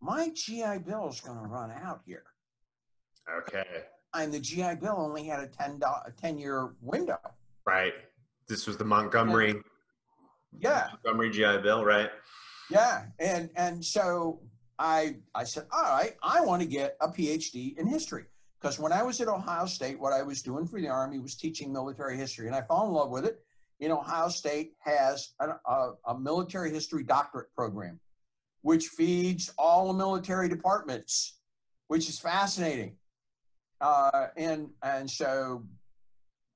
[0.00, 2.24] My GI Bill is going to run out here.
[3.42, 3.64] Okay.
[4.14, 7.18] And the GI Bill only had a 10, do- a 10 year window.
[7.64, 7.94] Right.
[8.48, 9.54] This was the Montgomery
[10.58, 10.88] Yeah.
[11.04, 12.10] Montgomery GI Bill, right?
[12.68, 13.04] Yeah.
[13.20, 14.40] And, and so
[14.82, 18.24] I, I said, all right, I want to get a PhD in history.
[18.60, 21.36] Because when I was at Ohio State, what I was doing for the Army was
[21.36, 22.48] teaching military history.
[22.48, 23.44] And I fell in love with it.
[23.78, 28.00] You know, Ohio State has a, a, a military history doctorate program,
[28.62, 31.38] which feeds all the military departments,
[31.86, 32.96] which is fascinating.
[33.80, 35.64] Uh, and and so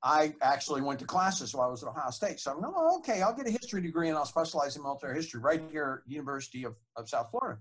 [0.02, 2.40] I actually went to classes while I was at Ohio State.
[2.40, 5.14] So I'm like, oh, okay, I'll get a history degree and I'll specialize in military
[5.14, 7.60] history right here at University of, of South Florida.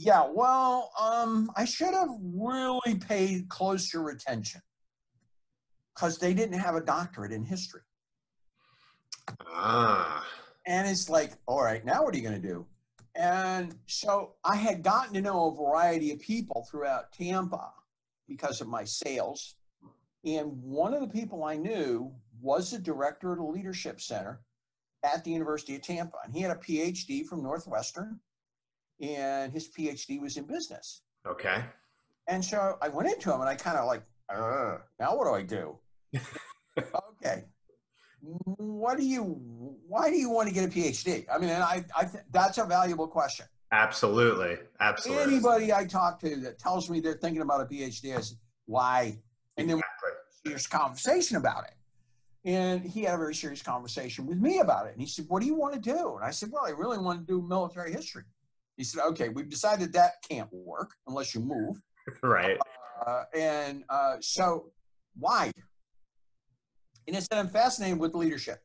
[0.00, 4.60] Yeah, well, um, I should have really paid closer attention
[5.92, 7.80] because they didn't have a doctorate in history.
[9.52, 10.24] Ah.
[10.68, 12.64] And it's like, all right, now what are you going to do?
[13.16, 17.72] And so I had gotten to know a variety of people throughout Tampa
[18.28, 19.56] because of my sales.
[20.24, 24.42] And one of the people I knew was the director of the Leadership Center
[25.02, 26.18] at the University of Tampa.
[26.24, 28.20] And he had a PhD from Northwestern,
[29.00, 31.02] and his PhD was in business.
[31.26, 31.64] Okay.
[32.26, 35.42] And so I went into him and I kind of like, now what do I
[35.42, 35.78] do?
[36.78, 37.44] okay.
[38.20, 39.22] What do you,
[39.86, 41.24] why do you want to get a PhD?
[41.32, 43.46] I mean, and I, I th- that's a valuable question.
[43.70, 44.56] Absolutely.
[44.80, 45.34] Absolutely.
[45.34, 49.18] Anybody I talk to that tells me they're thinking about a PhD, I said, why?
[49.56, 50.10] And then Exactly.
[50.44, 51.74] serious conversation about it.
[52.44, 54.92] And he had a very serious conversation with me about it.
[54.92, 56.14] And he said, What do you want to do?
[56.16, 58.22] And I said, Well, I really want to do military history.
[58.78, 61.82] He said, Okay, we've decided that can't work unless you move.
[62.22, 62.56] Right.
[63.06, 64.72] Uh, and uh, so,
[65.18, 65.52] why?
[67.06, 68.62] And I said, I'm fascinated with leadership.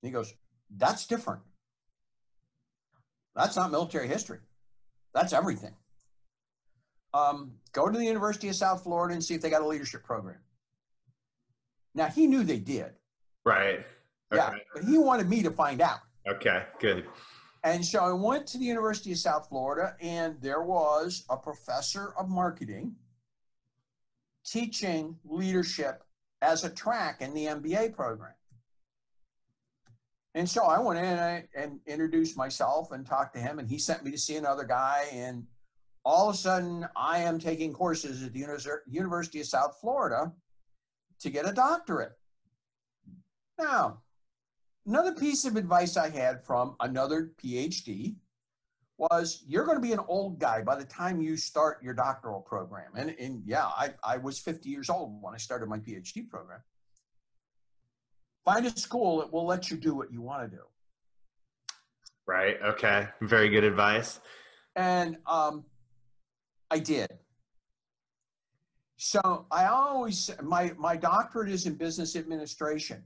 [0.00, 0.32] And he goes,
[0.76, 1.42] That's different.
[3.34, 4.38] That's not military history.
[5.12, 5.74] That's everything.
[7.12, 10.04] Um, go to the University of South Florida and see if they got a leadership
[10.04, 10.38] program.
[11.96, 12.92] Now, he knew they did.
[13.44, 13.84] Right.
[14.32, 14.36] Okay.
[14.36, 15.98] Yeah, but he wanted me to find out.
[16.28, 16.62] Okay.
[16.78, 17.06] Good.
[17.62, 22.14] And so I went to the University of South Florida, and there was a professor
[22.18, 22.96] of marketing
[24.44, 26.02] teaching leadership
[26.40, 28.32] as a track in the MBA program.
[30.34, 33.68] And so I went in and, I, and introduced myself and talked to him, and
[33.68, 35.06] he sent me to see another guy.
[35.12, 35.46] And
[36.04, 40.32] all of a sudden, I am taking courses at the Univers- University of South Florida
[41.20, 42.12] to get a doctorate.
[43.58, 44.02] Now,
[44.86, 48.16] another piece of advice I had from another PhD
[48.98, 52.40] was you're going to be an old guy by the time you start your doctoral
[52.40, 52.90] program.
[52.94, 56.60] And, and yeah, I, I was 50 years old when I started my PhD program.
[58.44, 60.62] Find a school that will let you do what you want to do.
[62.26, 62.56] Right.
[62.62, 63.08] Okay.
[63.22, 64.20] Very good advice.
[64.76, 65.64] And um,
[66.70, 67.08] I did.
[68.96, 73.02] So I always my my doctorate is in business administration,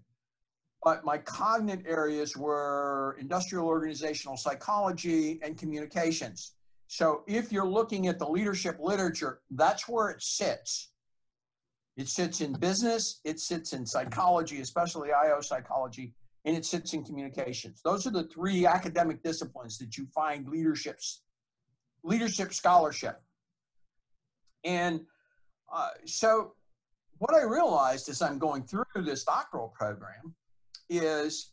[0.85, 6.53] but my cognate areas were industrial organizational psychology and communications.
[6.88, 10.90] So if you're looking at the leadership literature, that's where it sits.
[11.97, 16.12] It sits in business, it sits in psychology, especially IO psychology,
[16.44, 17.81] and it sits in communications.
[17.83, 21.23] Those are the three academic disciplines that you find leaderships,
[22.03, 23.23] leadership scholarship.
[24.64, 25.01] And
[25.73, 26.53] uh, so
[27.18, 30.35] what I realized as I'm going through this doctoral program
[30.88, 31.53] is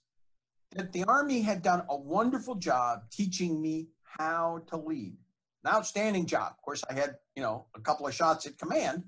[0.75, 5.17] that the Army had done a wonderful job teaching me how to lead.
[5.63, 6.53] An outstanding job.
[6.57, 9.03] Of course, I had, you know, a couple of shots at command.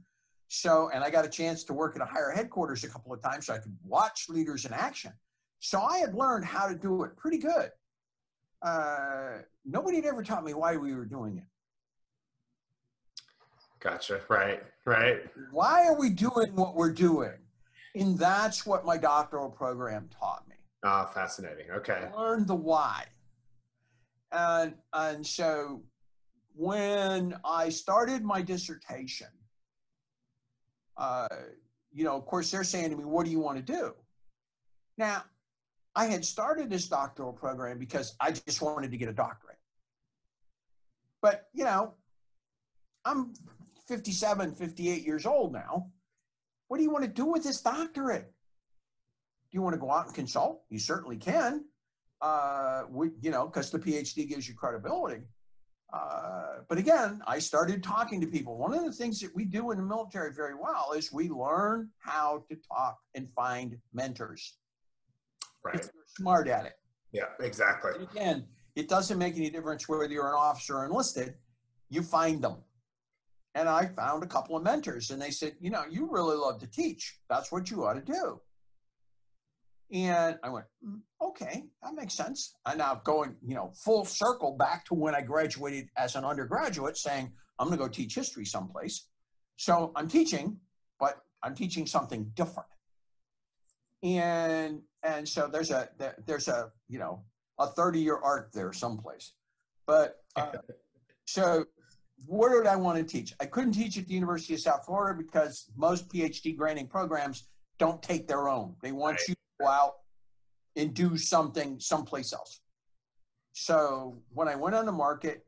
[0.49, 3.21] So, and I got a chance to work at a higher headquarters a couple of
[3.21, 5.11] times so I could watch leaders in action.
[5.59, 7.71] So I had learned how to do it pretty good.
[8.61, 11.45] Uh, nobody had ever taught me why we were doing it.
[13.79, 14.21] Gotcha.
[14.29, 14.61] Right.
[14.85, 15.21] Right.
[15.51, 17.33] Why are we doing what we're doing?
[17.95, 20.55] And that's what my doctoral program taught me.
[20.83, 21.69] Ah, fascinating.
[21.71, 22.09] Okay.
[22.15, 23.05] Learn the why.
[24.31, 25.83] And and so
[26.55, 29.27] when I started my dissertation,
[30.97, 31.27] uh,
[31.91, 33.93] you know, of course, they're saying to me, "What do you want to do?"
[34.97, 35.23] Now,
[35.95, 39.59] I had started this doctoral program because I just wanted to get a doctorate.
[41.21, 41.93] But you know,
[43.05, 43.33] I'm
[43.87, 45.91] 57, 58 years old now.
[46.73, 48.23] What do you want to do with this doctorate?
[48.23, 50.63] Do you want to go out and consult?
[50.71, 51.65] You certainly can.
[52.19, 55.21] Uh, we, you know, because the PhD gives you credibility.
[55.93, 58.57] Uh, but again, I started talking to people.
[58.57, 61.91] One of the things that we do in the military very well is we learn
[61.99, 64.57] how to talk and find mentors.
[65.63, 65.75] Right.
[65.75, 66.73] If you're smart at it.
[67.11, 67.91] Yeah, exactly.
[67.93, 71.35] And again, it doesn't make any difference whether you're an officer or enlisted.
[71.91, 72.55] You find them.
[73.55, 76.59] And I found a couple of mentors, and they said, you know, you really love
[76.61, 77.19] to teach.
[77.29, 78.41] That's what you ought to do.
[79.91, 82.55] And I went, mm, okay, that makes sense.
[82.65, 86.97] And now going, you know, full circle back to when I graduated as an undergraduate,
[86.97, 89.05] saying, I'm going to go teach history someplace.
[89.55, 90.57] So I'm teaching,
[90.99, 92.69] but I'm teaching something different.
[94.01, 95.89] And and so there's a
[96.25, 97.23] there's a you know
[97.59, 99.33] a 30 year arc there someplace.
[99.85, 100.53] But uh,
[101.25, 101.65] so
[102.25, 103.33] where did I want to teach?
[103.39, 107.47] I couldn't teach at the University of South Florida because most PhD granting programs
[107.79, 108.75] don't take their own.
[108.81, 109.29] They want right.
[109.29, 109.93] you to go out
[110.75, 112.61] and do something someplace else.
[113.53, 115.45] So when I went on the market,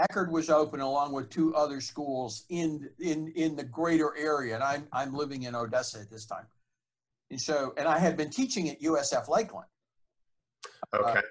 [0.00, 4.64] Eckerd was open along with two other schools in in in the greater area, and
[4.64, 6.46] I'm I'm living in Odessa at this time.
[7.30, 9.68] And so, and I had been teaching at USF Lakeland.
[10.94, 11.18] Okay.
[11.18, 11.22] Uh,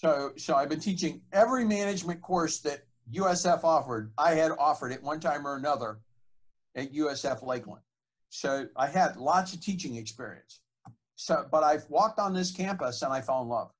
[0.00, 4.12] so, so I've been teaching every management course that USF offered.
[4.16, 5.98] I had offered at one time or another
[6.76, 7.82] at USF Lakeland.
[8.28, 10.60] So I had lots of teaching experience.
[11.16, 13.72] So, but I've walked on this campus and I fell in love.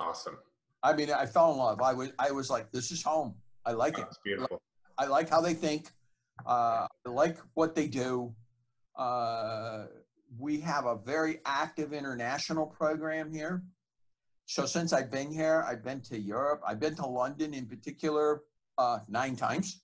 [0.00, 0.38] Awesome.
[0.82, 1.80] I mean, I fell in love.
[1.80, 3.36] I was, I was like, this is home.
[3.64, 4.06] I like it.
[4.08, 4.60] It's beautiful.
[4.98, 5.90] I like how they think.
[6.44, 8.34] Uh, I like what they do.
[8.96, 9.84] Uh,
[10.40, 13.62] we have a very active international program here.
[14.46, 16.62] So since I've been here, I've been to Europe.
[16.66, 18.42] I've been to London in particular
[18.78, 19.82] uh, nine times,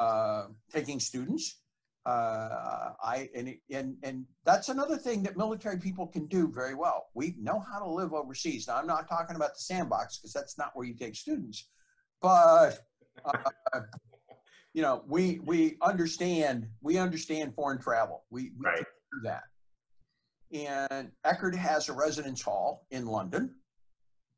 [0.00, 1.60] uh, taking students.
[2.06, 7.06] Uh, I and and and that's another thing that military people can do very well.
[7.14, 8.68] We know how to live overseas.
[8.68, 11.66] Now I'm not talking about the sandbox because that's not where you take students,
[12.20, 12.80] but
[13.24, 13.32] uh,
[14.74, 18.24] you know we we understand we understand foreign travel.
[18.30, 18.84] We, we right.
[19.12, 19.44] do that.
[20.52, 23.54] And Eckerd has a residence hall in London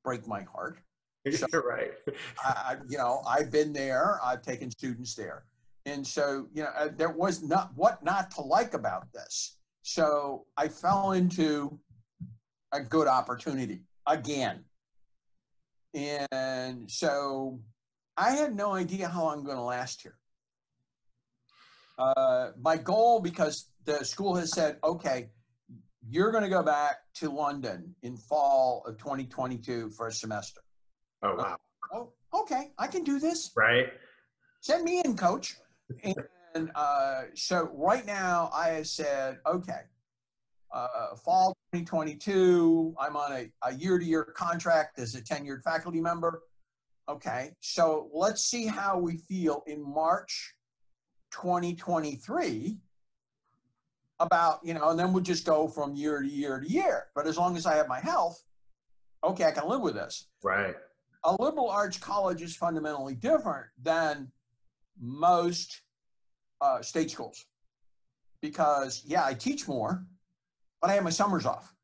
[0.06, 0.78] break my heart.
[1.32, 1.90] So, You're right.
[2.38, 4.20] I, you know, I've been there.
[4.24, 5.44] I've taken students there,
[5.84, 9.58] and so you know, uh, there was not what not to like about this.
[9.82, 11.80] So I fell into
[12.70, 14.62] a good opportunity again,
[15.94, 17.58] and so
[18.16, 20.18] I had no idea how I'm going to last here.
[21.98, 25.30] Uh, my goal, because the school has said, okay,
[26.08, 30.60] you're going to go back to London in fall of 2022 for a semester.
[31.22, 31.56] Oh, wow.
[31.92, 32.70] Oh, okay.
[32.78, 33.50] I can do this.
[33.56, 33.86] Right.
[34.60, 35.56] Send me in, coach.
[36.54, 39.80] And uh, so right now I have said, okay,
[40.72, 46.42] uh, fall 2022, I'm on a, a year-to-year contract as a tenured faculty member.
[47.08, 50.54] Okay, so let's see how we feel in March
[51.30, 52.78] 2023
[54.18, 57.06] about, you know, and then we'll just go from year to year to year.
[57.14, 58.42] But as long as I have my health,
[59.22, 60.28] okay, I can live with this.
[60.42, 60.74] Right.
[61.24, 64.30] A liberal arts college is fundamentally different than
[65.00, 65.82] most
[66.60, 67.44] uh, state schools
[68.40, 70.04] because, yeah, I teach more,
[70.80, 71.74] but I have my summers off.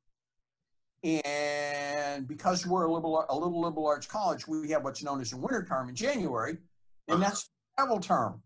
[1.02, 5.32] And because we're a liberal, a little liberal arts college, we have what's known as
[5.32, 6.58] a winter term in January,
[7.08, 8.40] and that's travel term.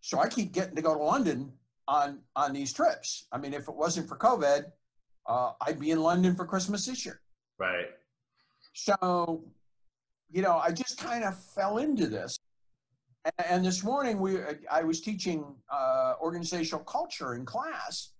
[0.00, 1.52] So I keep getting to go to London
[1.88, 3.26] on on these trips.
[3.32, 4.64] I mean, if it wasn't for COVID,
[5.26, 7.20] uh, I'd be in London for Christmas this year.
[7.58, 7.86] Right.
[8.72, 9.44] So,
[10.30, 12.38] you know, I just kind of fell into this.
[13.24, 14.38] And, and this morning, we
[14.70, 18.12] I was teaching uh, organizational culture in class,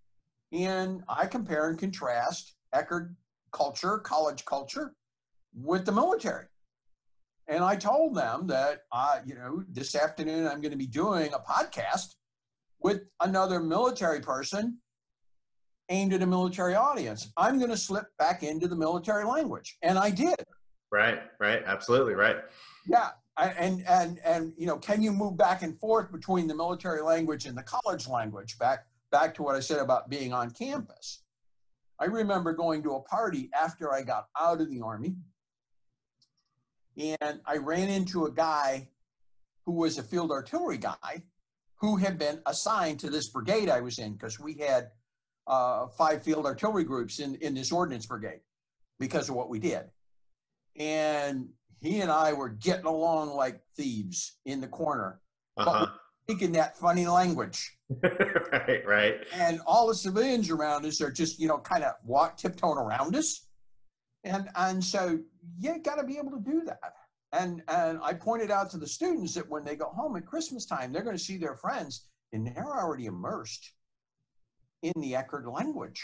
[0.53, 3.15] and I compare and contrast Eckerd
[3.53, 4.95] culture, college culture,
[5.55, 6.47] with the military.
[7.49, 11.33] And I told them that, uh, you know, this afternoon I'm going to be doing
[11.33, 12.17] a podcast
[12.81, 14.79] with another military person
[15.89, 17.33] aimed at a military audience.
[17.37, 19.77] I'm going to slip back into the military language.
[19.83, 20.37] And I did.
[20.91, 21.63] Right, right.
[21.65, 22.37] Absolutely right.
[22.87, 23.11] Yeah.
[23.39, 27.45] And, and, and, you know, can you move back and forth between the military language
[27.45, 28.59] and the college language?
[28.59, 31.23] Back, back to what I said about being on campus.
[32.01, 35.17] I remember going to a party after I got out of the Army
[36.97, 38.89] and I ran into a guy
[39.65, 41.23] who was a field artillery guy
[41.79, 44.91] who had been assigned to this brigade I was in because we had
[45.47, 48.41] uh, five field artillery groups in, in this ordnance brigade
[48.99, 49.85] because of what we did.
[50.77, 51.49] And
[51.81, 55.21] he and I were getting along like thieves in the corner,
[55.57, 55.87] uh-huh.
[56.25, 57.77] speaking that funny language.
[58.03, 59.17] right, right.
[59.35, 63.15] And all the civilians around us are just, you know, kind of walk tiptoeing around
[63.15, 63.47] us.
[64.25, 65.19] And, and so
[65.59, 66.95] you got to be able to do that.
[67.33, 70.65] And, and I pointed out to the students that when they go home at Christmas
[70.65, 73.73] time, they're going to see their friends and they're already immersed
[74.83, 76.03] in the Eckerd language.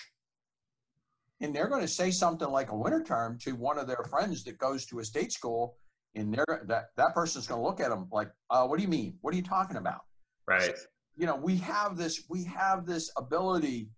[1.41, 4.45] And they're going to say something like a winter term to one of their friends
[4.45, 5.77] that goes to a state school,
[6.15, 8.89] and they're, that, that person's going to look at them like, uh, what do you
[8.89, 9.15] mean?
[9.23, 10.03] What are you talking about?
[10.47, 10.63] Right.
[10.63, 10.73] So,
[11.17, 13.89] you know, we have this, we have this ability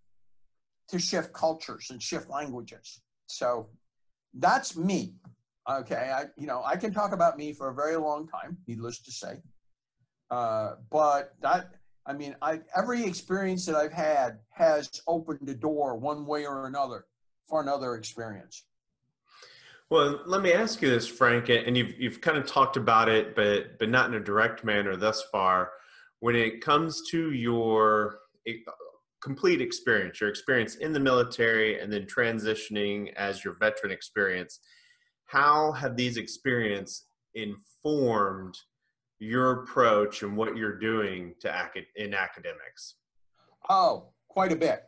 [0.88, 3.00] to shift cultures and shift languages.
[3.26, 3.68] So
[4.32, 5.14] that's me.
[5.68, 9.00] Okay, I you know I can talk about me for a very long time, needless
[9.00, 9.40] to say.
[10.30, 15.96] Uh, but that I mean, I every experience that I've had has opened a door
[15.96, 17.06] one way or another
[17.48, 18.64] for another experience.
[19.90, 23.34] Well, let me ask you this, Frank, and you've you've kind of talked about it,
[23.34, 25.70] but but not in a direct manner thus far.
[26.20, 28.18] When it comes to your
[29.22, 34.60] complete experience, your experience in the military, and then transitioning as your veteran experience,
[35.34, 38.56] how have these experiences informed
[39.18, 42.94] your approach and what you're doing to in academics?
[43.68, 44.84] Oh, quite a bit.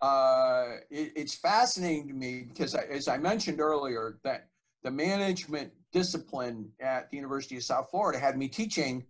[0.00, 4.48] Uh, it, it's fascinating to me because, I, as I mentioned earlier, that
[4.82, 9.04] the management discipline at the University of South Florida had me teaching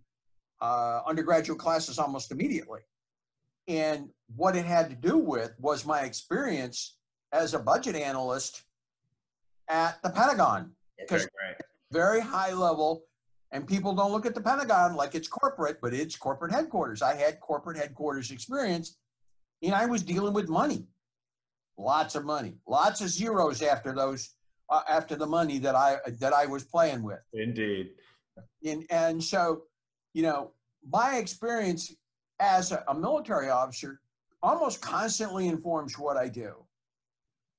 [0.61, 2.81] uh, undergraduate classes almost immediately.
[3.69, 6.97] And what it had to do with was my experience
[7.33, 8.63] as a budget analyst
[9.69, 10.73] at the Pentagon.
[10.99, 11.61] Because okay,
[11.93, 13.05] very high level,
[13.53, 17.03] and people don't look at the Pentagon like it's corporate, but it's corporate headquarters.
[17.03, 18.97] I had corporate headquarters experience,
[19.63, 20.87] and I was dealing with money,
[21.79, 24.35] lots of money, lots of zeros after those,
[24.71, 27.21] uh, after the money that I that I was playing with.
[27.33, 27.91] Indeed.
[28.65, 29.63] And and so,
[30.13, 30.53] you know,
[30.91, 31.95] my experience
[32.41, 34.01] as a, a military officer
[34.43, 36.66] almost constantly informs what I do.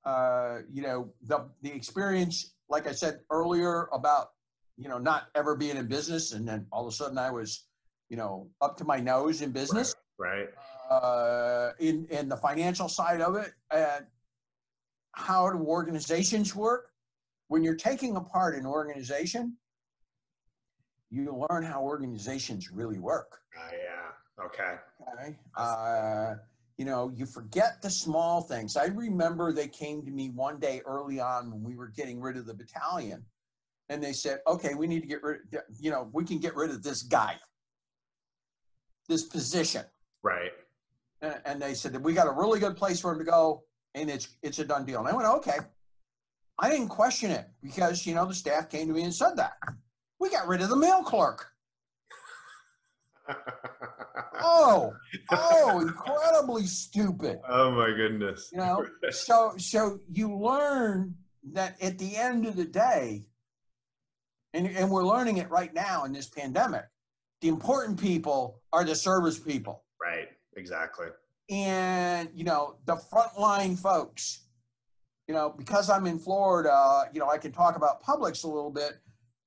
[0.04, 4.30] Uh, you know, the the experience, like I said earlier, about
[4.76, 7.64] you know not ever being in business, and then all of a sudden I was,
[8.08, 9.94] you know, up to my nose in business.
[10.18, 10.46] Right.
[10.46, 10.48] right.
[10.90, 14.06] Uh, in in the financial side of it, and
[15.12, 16.90] how do organizations work?
[17.48, 19.56] When you're taking apart an organization,
[21.10, 23.40] you learn how organizations really work.
[23.56, 24.44] Uh, yeah.
[24.44, 24.74] Okay.
[25.12, 25.36] Okay.
[25.56, 26.34] Uh,
[26.78, 28.76] you know, you forget the small things.
[28.76, 32.36] I remember they came to me one day early on when we were getting rid
[32.36, 33.24] of the battalion,
[33.88, 35.40] and they said, "Okay, we need to get rid.
[35.52, 37.36] of, You know, we can get rid of this guy,
[39.08, 39.84] this position."
[40.22, 40.52] Right.
[41.20, 43.64] And, and they said that we got a really good place for him to go,
[43.96, 45.00] and it's it's a done deal.
[45.00, 45.58] And I went, "Okay."
[46.60, 49.58] I didn't question it because you know the staff came to me and said that.
[50.20, 51.52] We got rid of the mail clerk.
[54.40, 54.92] oh,
[55.30, 57.40] oh, incredibly stupid.
[57.48, 58.50] Oh my goodness.
[58.52, 61.14] You know, so so you learn
[61.52, 63.24] that at the end of the day,
[64.54, 66.84] and, and we're learning it right now in this pandemic,
[67.40, 69.84] the important people are the service people.
[70.00, 71.06] Right, exactly.
[71.50, 74.44] and you know the frontline folks
[75.26, 78.70] you know because i'm in florida you know i can talk about publix a little
[78.70, 78.94] bit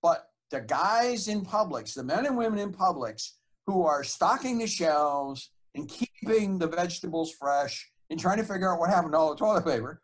[0.02, 3.32] but the guys in publix the men and women in publix
[3.68, 8.80] who are stocking the shelves and keeping the vegetables fresh and trying to figure out
[8.80, 10.02] what happened to all the toilet paper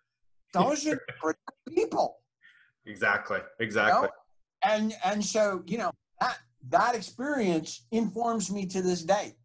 [0.54, 1.36] those are great
[1.70, 2.18] people
[2.86, 4.76] exactly exactly you know?
[4.76, 6.38] and and so you know that
[6.70, 9.36] that experience informs me to this day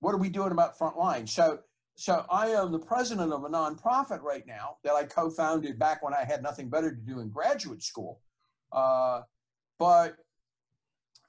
[0.00, 1.58] what are we doing about frontline so
[1.96, 6.12] so I am the president of a nonprofit right now that I co-founded back when
[6.12, 8.20] I had nothing better to do in graduate school.
[8.72, 9.22] Uh,
[9.78, 10.16] but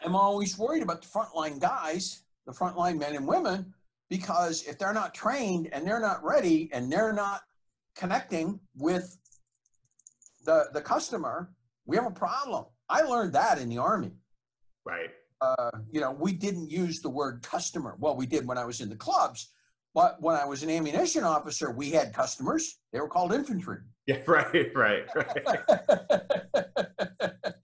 [0.05, 3.73] I'm always worried about the frontline guys, the frontline men and women,
[4.09, 7.41] because if they're not trained and they're not ready and they're not
[7.95, 9.17] connecting with
[10.45, 11.49] the the customer,
[11.85, 12.65] we have a problem.
[12.87, 14.11] I learned that in the army.
[14.85, 15.09] Right.
[15.41, 17.95] Uh, you know, we didn't use the word customer.
[17.99, 19.49] Well, we did when I was in the clubs,
[19.95, 22.77] but when I was an ammunition officer, we had customers.
[22.93, 23.79] They were called infantry.
[24.05, 25.61] Yeah, right, right, right.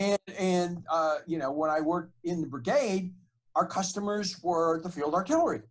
[0.00, 3.14] and and uh, you know, when I worked in the brigade,
[3.54, 5.62] our customers were the field artillery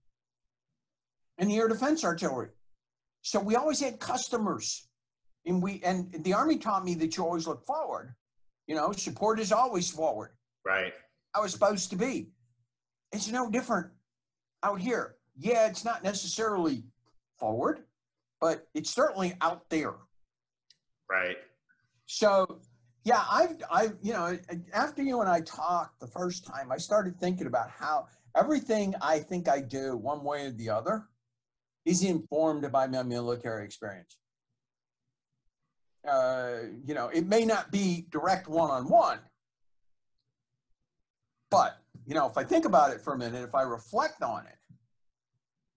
[1.38, 2.50] and the air defense artillery.
[3.22, 4.88] So we always had customers,
[5.46, 8.16] and we and the army taught me that you always look forward.
[8.68, 10.32] You know, support is always forward.
[10.66, 10.94] Right.
[11.34, 12.30] I was supposed to be.
[13.12, 13.88] It's no different
[14.64, 16.84] out here yeah, it's not necessarily
[17.40, 17.82] forward,
[18.42, 19.94] but it's certainly out there.
[21.10, 21.38] Right.
[22.08, 22.60] So,
[23.08, 24.38] yeah, I've, I've, you know,
[24.74, 29.20] after you and I talked the first time, I started thinking about how everything I
[29.20, 31.06] think I do, one way or the other,
[31.86, 34.18] is informed by my military experience.
[36.06, 39.20] Uh, you know, it may not be direct one on one,
[41.50, 44.46] but, you know, if I think about it for a minute, if I reflect on
[44.46, 44.76] it,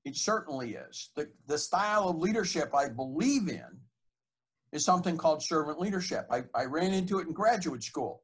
[0.04, 1.10] it certainly is.
[1.14, 3.78] The, the style of leadership I believe in
[4.72, 6.26] is something called servant leadership.
[6.30, 8.22] I, I ran into it in graduate school.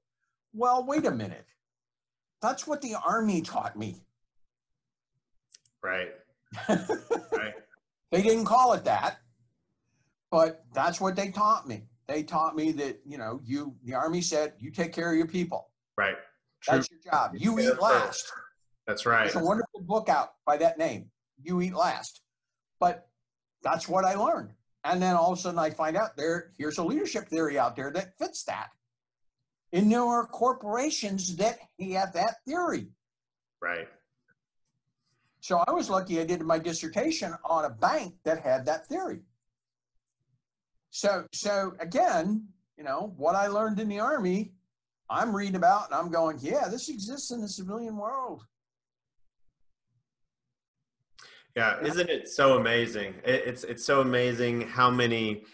[0.53, 1.47] Well, wait a minute.
[2.41, 3.97] That's what the Army taught me.
[5.83, 6.11] Right.
[6.69, 7.55] right.
[8.13, 9.19] They didn't call it that,
[10.31, 11.83] but that's what they taught me.
[12.07, 15.27] They taught me that, you know, you, the Army said, you take care of your
[15.27, 15.71] people.
[15.97, 16.15] Right.
[16.63, 16.77] True.
[16.77, 17.33] That's your job.
[17.35, 18.33] You eat last.
[18.87, 19.25] That's right.
[19.25, 21.11] There's a wonderful book out by that name
[21.43, 22.21] you eat last.
[22.81, 23.09] But
[23.63, 24.51] that's what I learned.
[24.87, 27.75] And then all of a sudden I find out there, here's a leadership theory out
[27.75, 28.69] there that fits that.
[29.73, 32.87] And there are corporations that have that theory.
[33.61, 33.89] Right.
[35.41, 39.23] So I was lucky I did my dissertation on a bank that had that theory.
[40.91, 42.47] So so again,
[42.79, 44.53] you know, what I learned in the army,
[45.11, 48.45] I'm reading about and I'm going, yeah, this exists in the civilian world.
[51.57, 53.15] Yeah, isn't it so amazing?
[53.25, 55.45] It's it's so amazing how many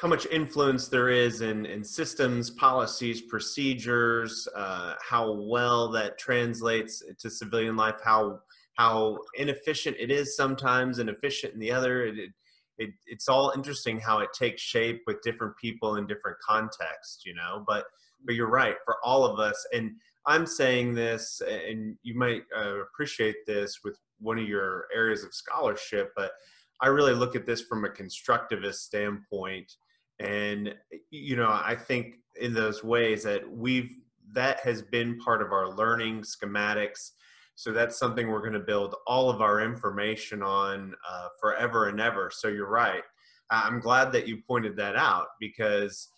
[0.00, 7.02] how much influence there is in, in systems, policies, procedures, uh, how well that translates
[7.18, 8.40] to civilian life, how
[8.78, 12.06] how inefficient it is sometimes and efficient in the other.
[12.06, 12.30] It, it,
[12.78, 17.34] it, it's all interesting how it takes shape with different people in different contexts, you
[17.34, 17.62] know.
[17.66, 17.84] But
[18.24, 19.92] but you're right for all of us, and
[20.24, 25.34] I'm saying this, and you might uh, appreciate this with one of your areas of
[25.34, 26.32] scholarship, but
[26.80, 29.72] I really look at this from a constructivist standpoint.
[30.18, 30.74] And,
[31.10, 33.96] you know, I think in those ways that we've,
[34.32, 37.10] that has been part of our learning schematics.
[37.54, 42.00] So that's something we're going to build all of our information on uh, forever and
[42.00, 42.30] ever.
[42.32, 43.02] So you're right.
[43.50, 46.08] I'm glad that you pointed that out because,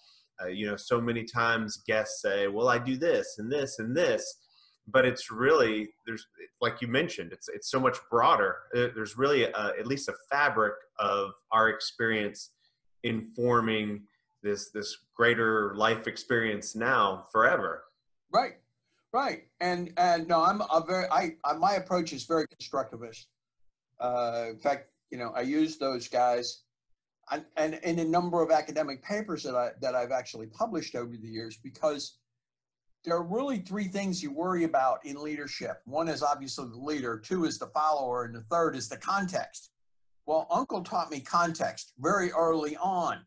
[0.42, 3.96] uh, you know, so many times guests say, well, I do this and this and
[3.96, 4.22] this
[4.88, 6.26] but it's really there's
[6.60, 8.56] like you mentioned it's it's so much broader.
[8.74, 12.50] Uh, there's really a, at least a fabric of our experience
[13.04, 14.02] informing
[14.42, 17.84] this this greater life experience now forever.
[18.32, 18.54] Right
[19.12, 19.44] right.
[19.60, 23.26] And and no i'm a very i, I my approach is very constructivist.
[24.00, 26.62] Uh, in fact you know i use those guys
[27.30, 31.16] and, and in a number of academic papers that i that i've actually published over
[31.16, 32.18] the years because
[33.04, 35.80] there are really three things you worry about in leadership.
[35.84, 39.70] One is obviously the leader, two is the follower, and the third is the context.
[40.26, 43.18] Well, Uncle taught me context very early on.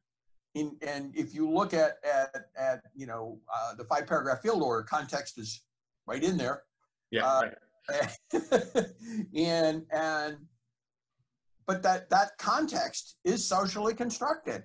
[0.53, 4.61] In, and if you look at, at, at you know, uh, the five paragraph field
[4.61, 5.61] order, context is
[6.07, 6.63] right in there.
[7.11, 7.28] Yeah.
[7.28, 7.41] Uh,
[7.91, 8.17] right.
[9.36, 10.38] and, and,
[11.67, 14.63] but that, that context is socially constructed.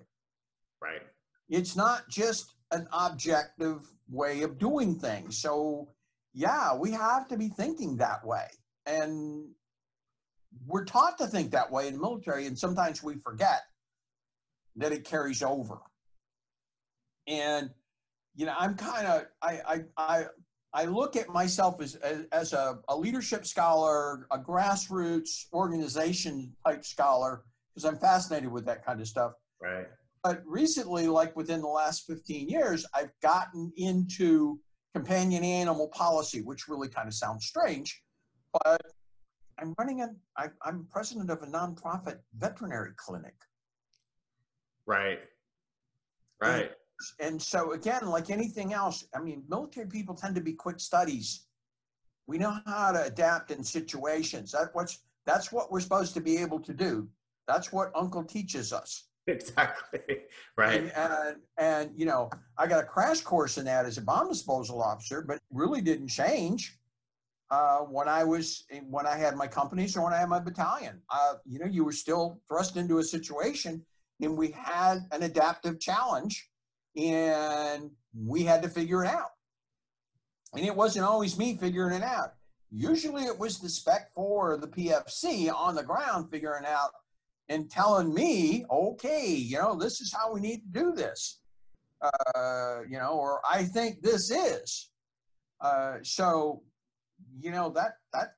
[0.80, 1.02] Right.
[1.48, 3.80] It's not just an objective
[4.11, 5.38] way of doing things.
[5.38, 5.88] So,
[6.34, 8.46] yeah, we have to be thinking that way.
[8.86, 9.50] And
[10.66, 13.62] we're taught to think that way in the military, and sometimes we forget
[14.76, 15.78] that it carries over.
[17.26, 17.70] And
[18.34, 20.24] you know, I'm kind of I I I
[20.72, 21.96] I look at myself as
[22.32, 27.42] as, a, a leadership scholar, a grassroots organization type scholar,
[27.74, 29.32] because I'm fascinated with that kind of stuff.
[29.61, 29.86] Right.
[30.22, 34.60] But recently, like within the last 15 years, I've gotten into
[34.94, 38.02] companion animal policy, which really kind of sounds strange,
[38.64, 38.82] but
[39.58, 43.34] I'm running a, I, I'm president of a nonprofit veterinary clinic.
[44.86, 45.20] Right.
[46.40, 46.72] Right.
[47.20, 50.80] And, and so again, like anything else, I mean, military people tend to be quick
[50.80, 51.46] studies.
[52.26, 54.52] We know how to adapt in situations.
[54.52, 57.08] That what's that's what we're supposed to be able to do.
[57.46, 59.09] That's what Uncle teaches us.
[59.26, 60.00] Exactly.
[60.56, 60.80] Right.
[60.80, 64.28] And, and, and you know, I got a crash course in that as a bomb
[64.28, 66.80] disposal officer, but really didn't change
[67.50, 71.00] uh, when I was when I had my companies or when I had my battalion.
[71.10, 73.84] Uh, you know, you were still thrust into a situation,
[74.20, 76.48] and we had an adaptive challenge,
[76.96, 79.30] and we had to figure it out.
[80.54, 82.34] And it wasn't always me figuring it out.
[82.72, 86.90] Usually, it was the Spec Four or the PFC on the ground figuring out
[87.51, 91.40] and telling me, okay, you know, this is how we need to do this,
[92.01, 94.90] uh, you know, or I think this is.
[95.61, 96.62] Uh, so,
[97.38, 98.34] you know, that that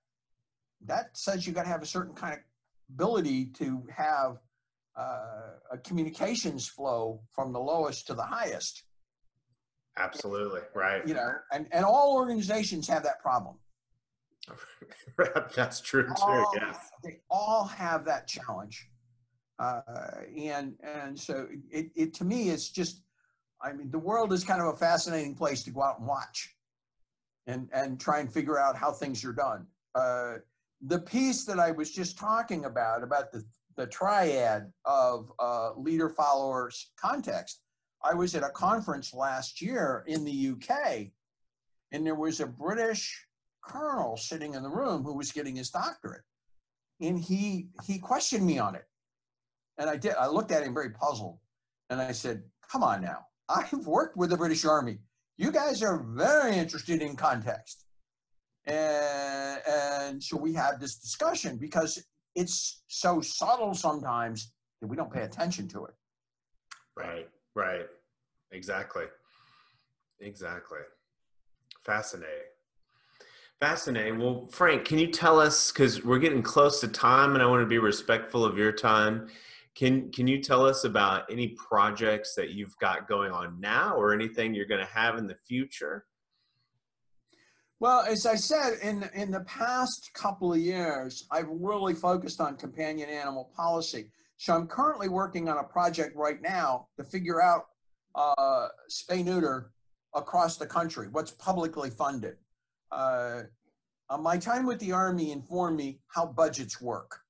[0.87, 2.41] that says you got to have a certain kind of
[2.89, 4.39] ability to have
[4.99, 8.83] uh, a communications flow from the lowest to the highest.
[9.99, 11.07] Absolutely right.
[11.07, 13.57] You know, and and all organizations have that problem.
[15.55, 16.15] That's true too.
[16.23, 16.75] All, yeah.
[17.05, 18.89] They all have that challenge.
[19.63, 19.81] Uh,
[20.37, 23.03] and and so it, it to me it's just
[23.63, 26.53] I mean the world is kind of a fascinating place to go out and watch
[27.47, 29.69] and and try and figure out how things are done.
[29.95, 30.39] Uh,
[30.85, 33.45] the piece that I was just talking about about the
[33.77, 37.61] the triad of uh, leader followers context.
[38.03, 41.13] I was at a conference last year in the UK,
[41.93, 43.29] and there was a British
[43.63, 46.25] colonel sitting in the room who was getting his doctorate,
[47.01, 48.87] and he he questioned me on it
[49.79, 50.15] and I did.
[50.15, 51.39] I looked at him very puzzled.
[51.91, 53.27] And I said, Come on now.
[53.49, 54.99] I've worked with the British Army.
[55.37, 57.85] You guys are very interested in context.
[58.67, 62.03] And, and so we had this discussion because
[62.35, 65.95] it's so subtle sometimes that we don't pay attention to it.
[66.97, 67.87] Right, right.
[68.53, 69.05] Exactly.
[70.21, 70.81] Exactly.
[71.85, 72.53] Fascinating.
[73.61, 74.19] Fascinating.
[74.19, 77.63] Well, Frank, can you tell us, because we're getting close to time and I want
[77.63, 79.29] to be respectful of your time.
[79.75, 84.13] Can can you tell us about any projects that you've got going on now or
[84.13, 86.05] anything you're going to have in the future?
[87.81, 92.57] Well, as I said, in in the past couple of years, I've really focused on
[92.57, 94.11] companion animal policy.
[94.37, 97.67] So I'm currently working on a project right now to figure out
[98.15, 99.71] uh, spay neuter
[100.15, 102.37] across the country, what's publicly funded.
[102.91, 103.43] Uh,
[104.11, 107.22] uh, my time with the Army informed me how budgets work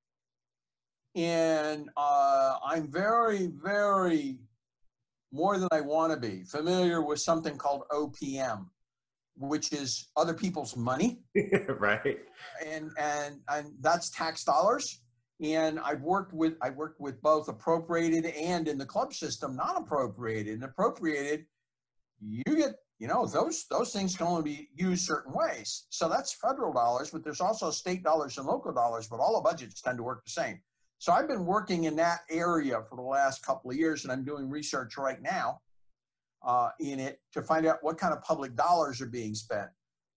[1.14, 4.38] and uh, I'm very, very
[5.32, 8.66] more than I want to be familiar with something called OPM,
[9.36, 11.20] which is other people's money,
[11.78, 12.18] right?
[12.66, 15.00] And and and that's tax dollars.
[15.42, 19.76] And I've worked with I worked with both appropriated and in the club system non
[19.76, 20.54] appropriated.
[20.54, 21.46] And appropriated,
[22.20, 25.86] you get you know those those things can only be used certain ways.
[25.90, 29.08] So that's federal dollars, but there's also state dollars and local dollars.
[29.08, 30.60] But all the budgets tend to work the same.
[31.02, 34.24] So I've been working in that area for the last couple of years, and I'm
[34.24, 35.58] doing research right now
[36.46, 39.66] uh, in it to find out what kind of public dollars are being spent.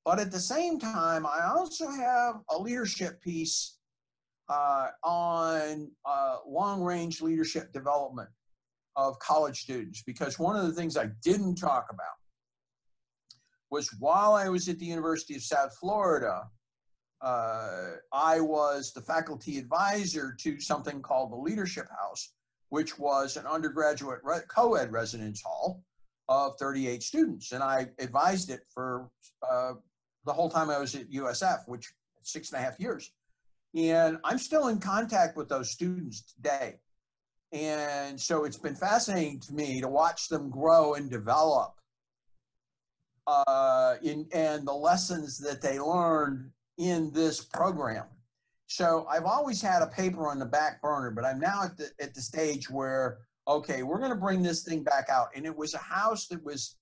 [0.06, 3.80] But at the same time, I also have a leadership piece
[4.48, 8.30] uh, on uh, long range leadership development
[8.96, 12.14] of college students because one of the things I didn't talk about
[13.72, 16.44] was while I was at the University of South Florida,
[17.22, 22.34] uh, I was the faculty advisor to something called the Leadership House,
[22.70, 25.84] which was an undergraduate re- co ed residence hall
[26.28, 27.52] of 38 students.
[27.52, 29.10] And I advised it for
[29.50, 29.74] uh,
[30.26, 31.94] the whole time I was at USF, which
[32.24, 33.12] six and a half years.
[33.76, 36.76] And I'm still in contact with those students today.
[37.52, 41.74] And so it's been fascinating to me to watch them grow and develop
[43.28, 48.06] uh, in, and the lessons that they learned in this program.
[48.68, 51.90] So I've always had a paper on the back burner, but I'm now at the
[52.00, 55.28] at the stage where okay, we're going to bring this thing back out.
[55.36, 56.78] And it was a house that was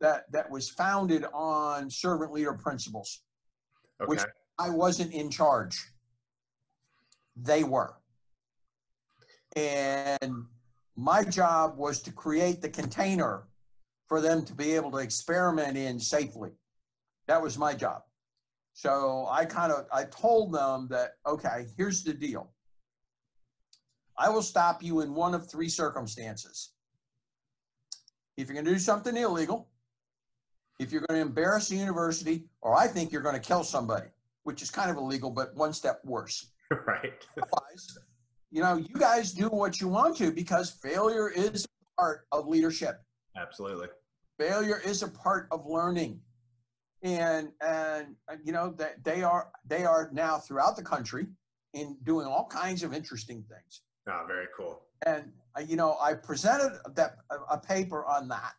[0.00, 3.22] that that was founded on servant leader principles,
[4.00, 4.08] okay.
[4.08, 4.22] which
[4.58, 5.76] I wasn't in charge.
[7.36, 7.94] they were.
[9.56, 10.44] And
[10.96, 13.48] my job was to create the container
[14.08, 16.50] for them to be able to experiment in safely.
[17.26, 18.02] That was my job.
[18.74, 22.50] So I kind of I told them that okay, here's the deal.
[24.18, 26.72] I will stop you in one of three circumstances.
[28.36, 29.68] If you're going to do something illegal,
[30.80, 34.08] if you're going to embarrass the university, or I think you're going to kill somebody,
[34.42, 36.50] which is kind of illegal, but one step worse.
[36.86, 37.12] Right.
[37.36, 37.98] Otherwise,
[38.50, 41.66] you know, you guys do what you want to because failure is
[41.96, 43.00] part of leadership.
[43.36, 43.88] Absolutely.
[44.40, 46.18] Failure is a part of learning.
[47.04, 51.26] And and you know that they are they are now throughout the country
[51.74, 53.82] in doing all kinds of interesting things.
[54.08, 54.82] Ah, very cool.
[55.06, 58.54] And uh, you know, I presented that a, a paper on that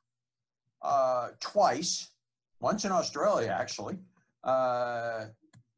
[0.83, 2.11] uh, twice,
[2.59, 3.97] once in Australia actually.
[4.43, 5.25] Uh,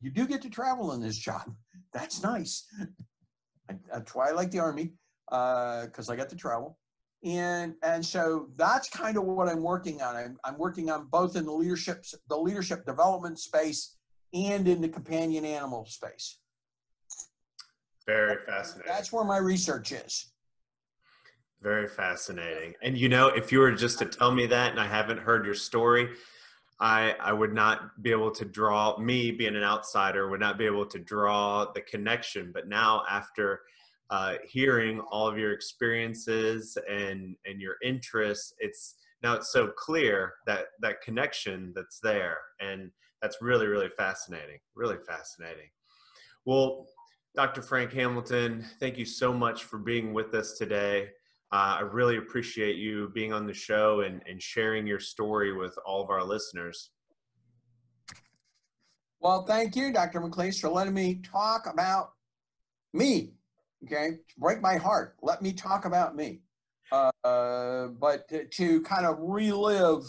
[0.01, 1.55] you do get to travel in this job.
[1.93, 2.67] That's nice.
[3.69, 4.93] I, that's why I like the army
[5.29, 6.77] because uh, I get to travel.
[7.23, 10.15] And and so that's kind of what I'm working on.
[10.15, 13.97] I'm, I'm working on both in the leadership the leadership development space
[14.33, 16.37] and in the companion animal space.
[18.05, 18.91] Very fascinating.
[18.91, 20.31] That's where my research is.
[21.61, 22.75] Very fascinating.
[22.83, 25.43] And you know, if you were just to tell me that and I haven't heard
[25.43, 26.09] your story,
[26.79, 30.65] I I would not be able to draw me being an outsider would not be
[30.65, 32.51] able to draw the connection.
[32.53, 33.61] But now after
[34.09, 40.33] uh, hearing all of your experiences and and your interests, it's now it's so clear
[40.45, 42.91] that that connection that's there, and
[43.21, 44.59] that's really really fascinating.
[44.75, 45.69] Really fascinating.
[46.45, 46.87] Well,
[47.35, 47.61] Dr.
[47.61, 51.09] Frank Hamilton, thank you so much for being with us today.
[51.51, 55.77] Uh, I really appreciate you being on the show and, and sharing your story with
[55.85, 56.89] all of our listeners.
[59.19, 60.21] Well, thank you, Dr.
[60.21, 62.11] McLeese, for letting me talk about
[62.93, 63.36] me.
[63.83, 65.15] Okay, break my heart.
[65.21, 66.41] Let me talk about me.
[66.91, 70.03] Uh, but to, to, kind of relive,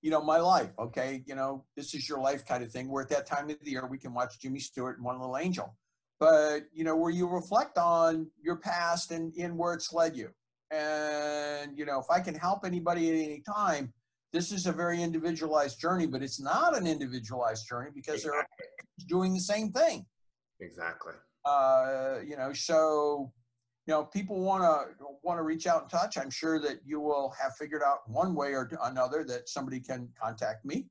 [0.00, 0.70] you know, my life.
[0.78, 2.88] Okay, you know, this is your life kind of thing.
[2.88, 5.36] Where at that time of the year we can watch Jimmy Stewart and One Little
[5.36, 5.76] Angel
[6.18, 10.30] but you know where you reflect on your past and in where it's led you
[10.70, 13.92] and you know if i can help anybody at any time
[14.32, 18.42] this is a very individualized journey but it's not an individualized journey because exactly.
[18.58, 20.04] they're doing the same thing
[20.60, 21.12] exactly
[21.46, 23.32] uh, you know so
[23.86, 27.00] you know people want to want to reach out and touch i'm sure that you
[27.00, 30.86] will have figured out one way or another that somebody can contact me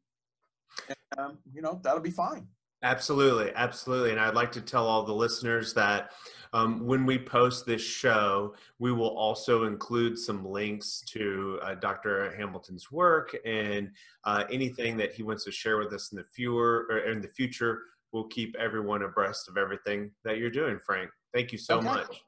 [0.88, 2.48] and, um, you know that'll be fine
[2.86, 4.12] Absolutely, absolutely.
[4.12, 6.12] And I'd like to tell all the listeners that
[6.54, 12.36] um, when we post this show, we will also include some links to uh, Dr.
[12.38, 13.90] Hamilton's work and
[14.26, 16.48] uh, anything that he wants to share with us in the.
[16.48, 17.82] Or in the future,
[18.16, 21.10] we'll keep everyone abreast of everything that you're doing, Frank.
[21.34, 21.86] Thank you so okay.
[21.86, 22.22] much.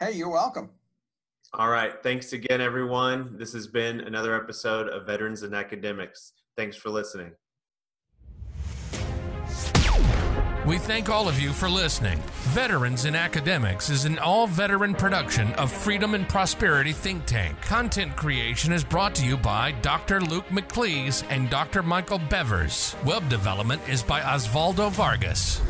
[0.00, 0.70] Hey, you're welcome.
[1.52, 2.02] All right.
[2.02, 3.36] Thanks again, everyone.
[3.36, 6.32] This has been another episode of Veterans and Academics.
[6.56, 7.32] Thanks for listening.
[10.66, 12.18] We thank all of you for listening.
[12.48, 17.60] Veterans in Academics is an all veteran production of Freedom and Prosperity Think Tank.
[17.62, 20.20] Content creation is brought to you by Dr.
[20.20, 21.84] Luke McLeese and Dr.
[21.84, 23.00] Michael Bevers.
[23.04, 25.60] Web development is by Osvaldo Vargas.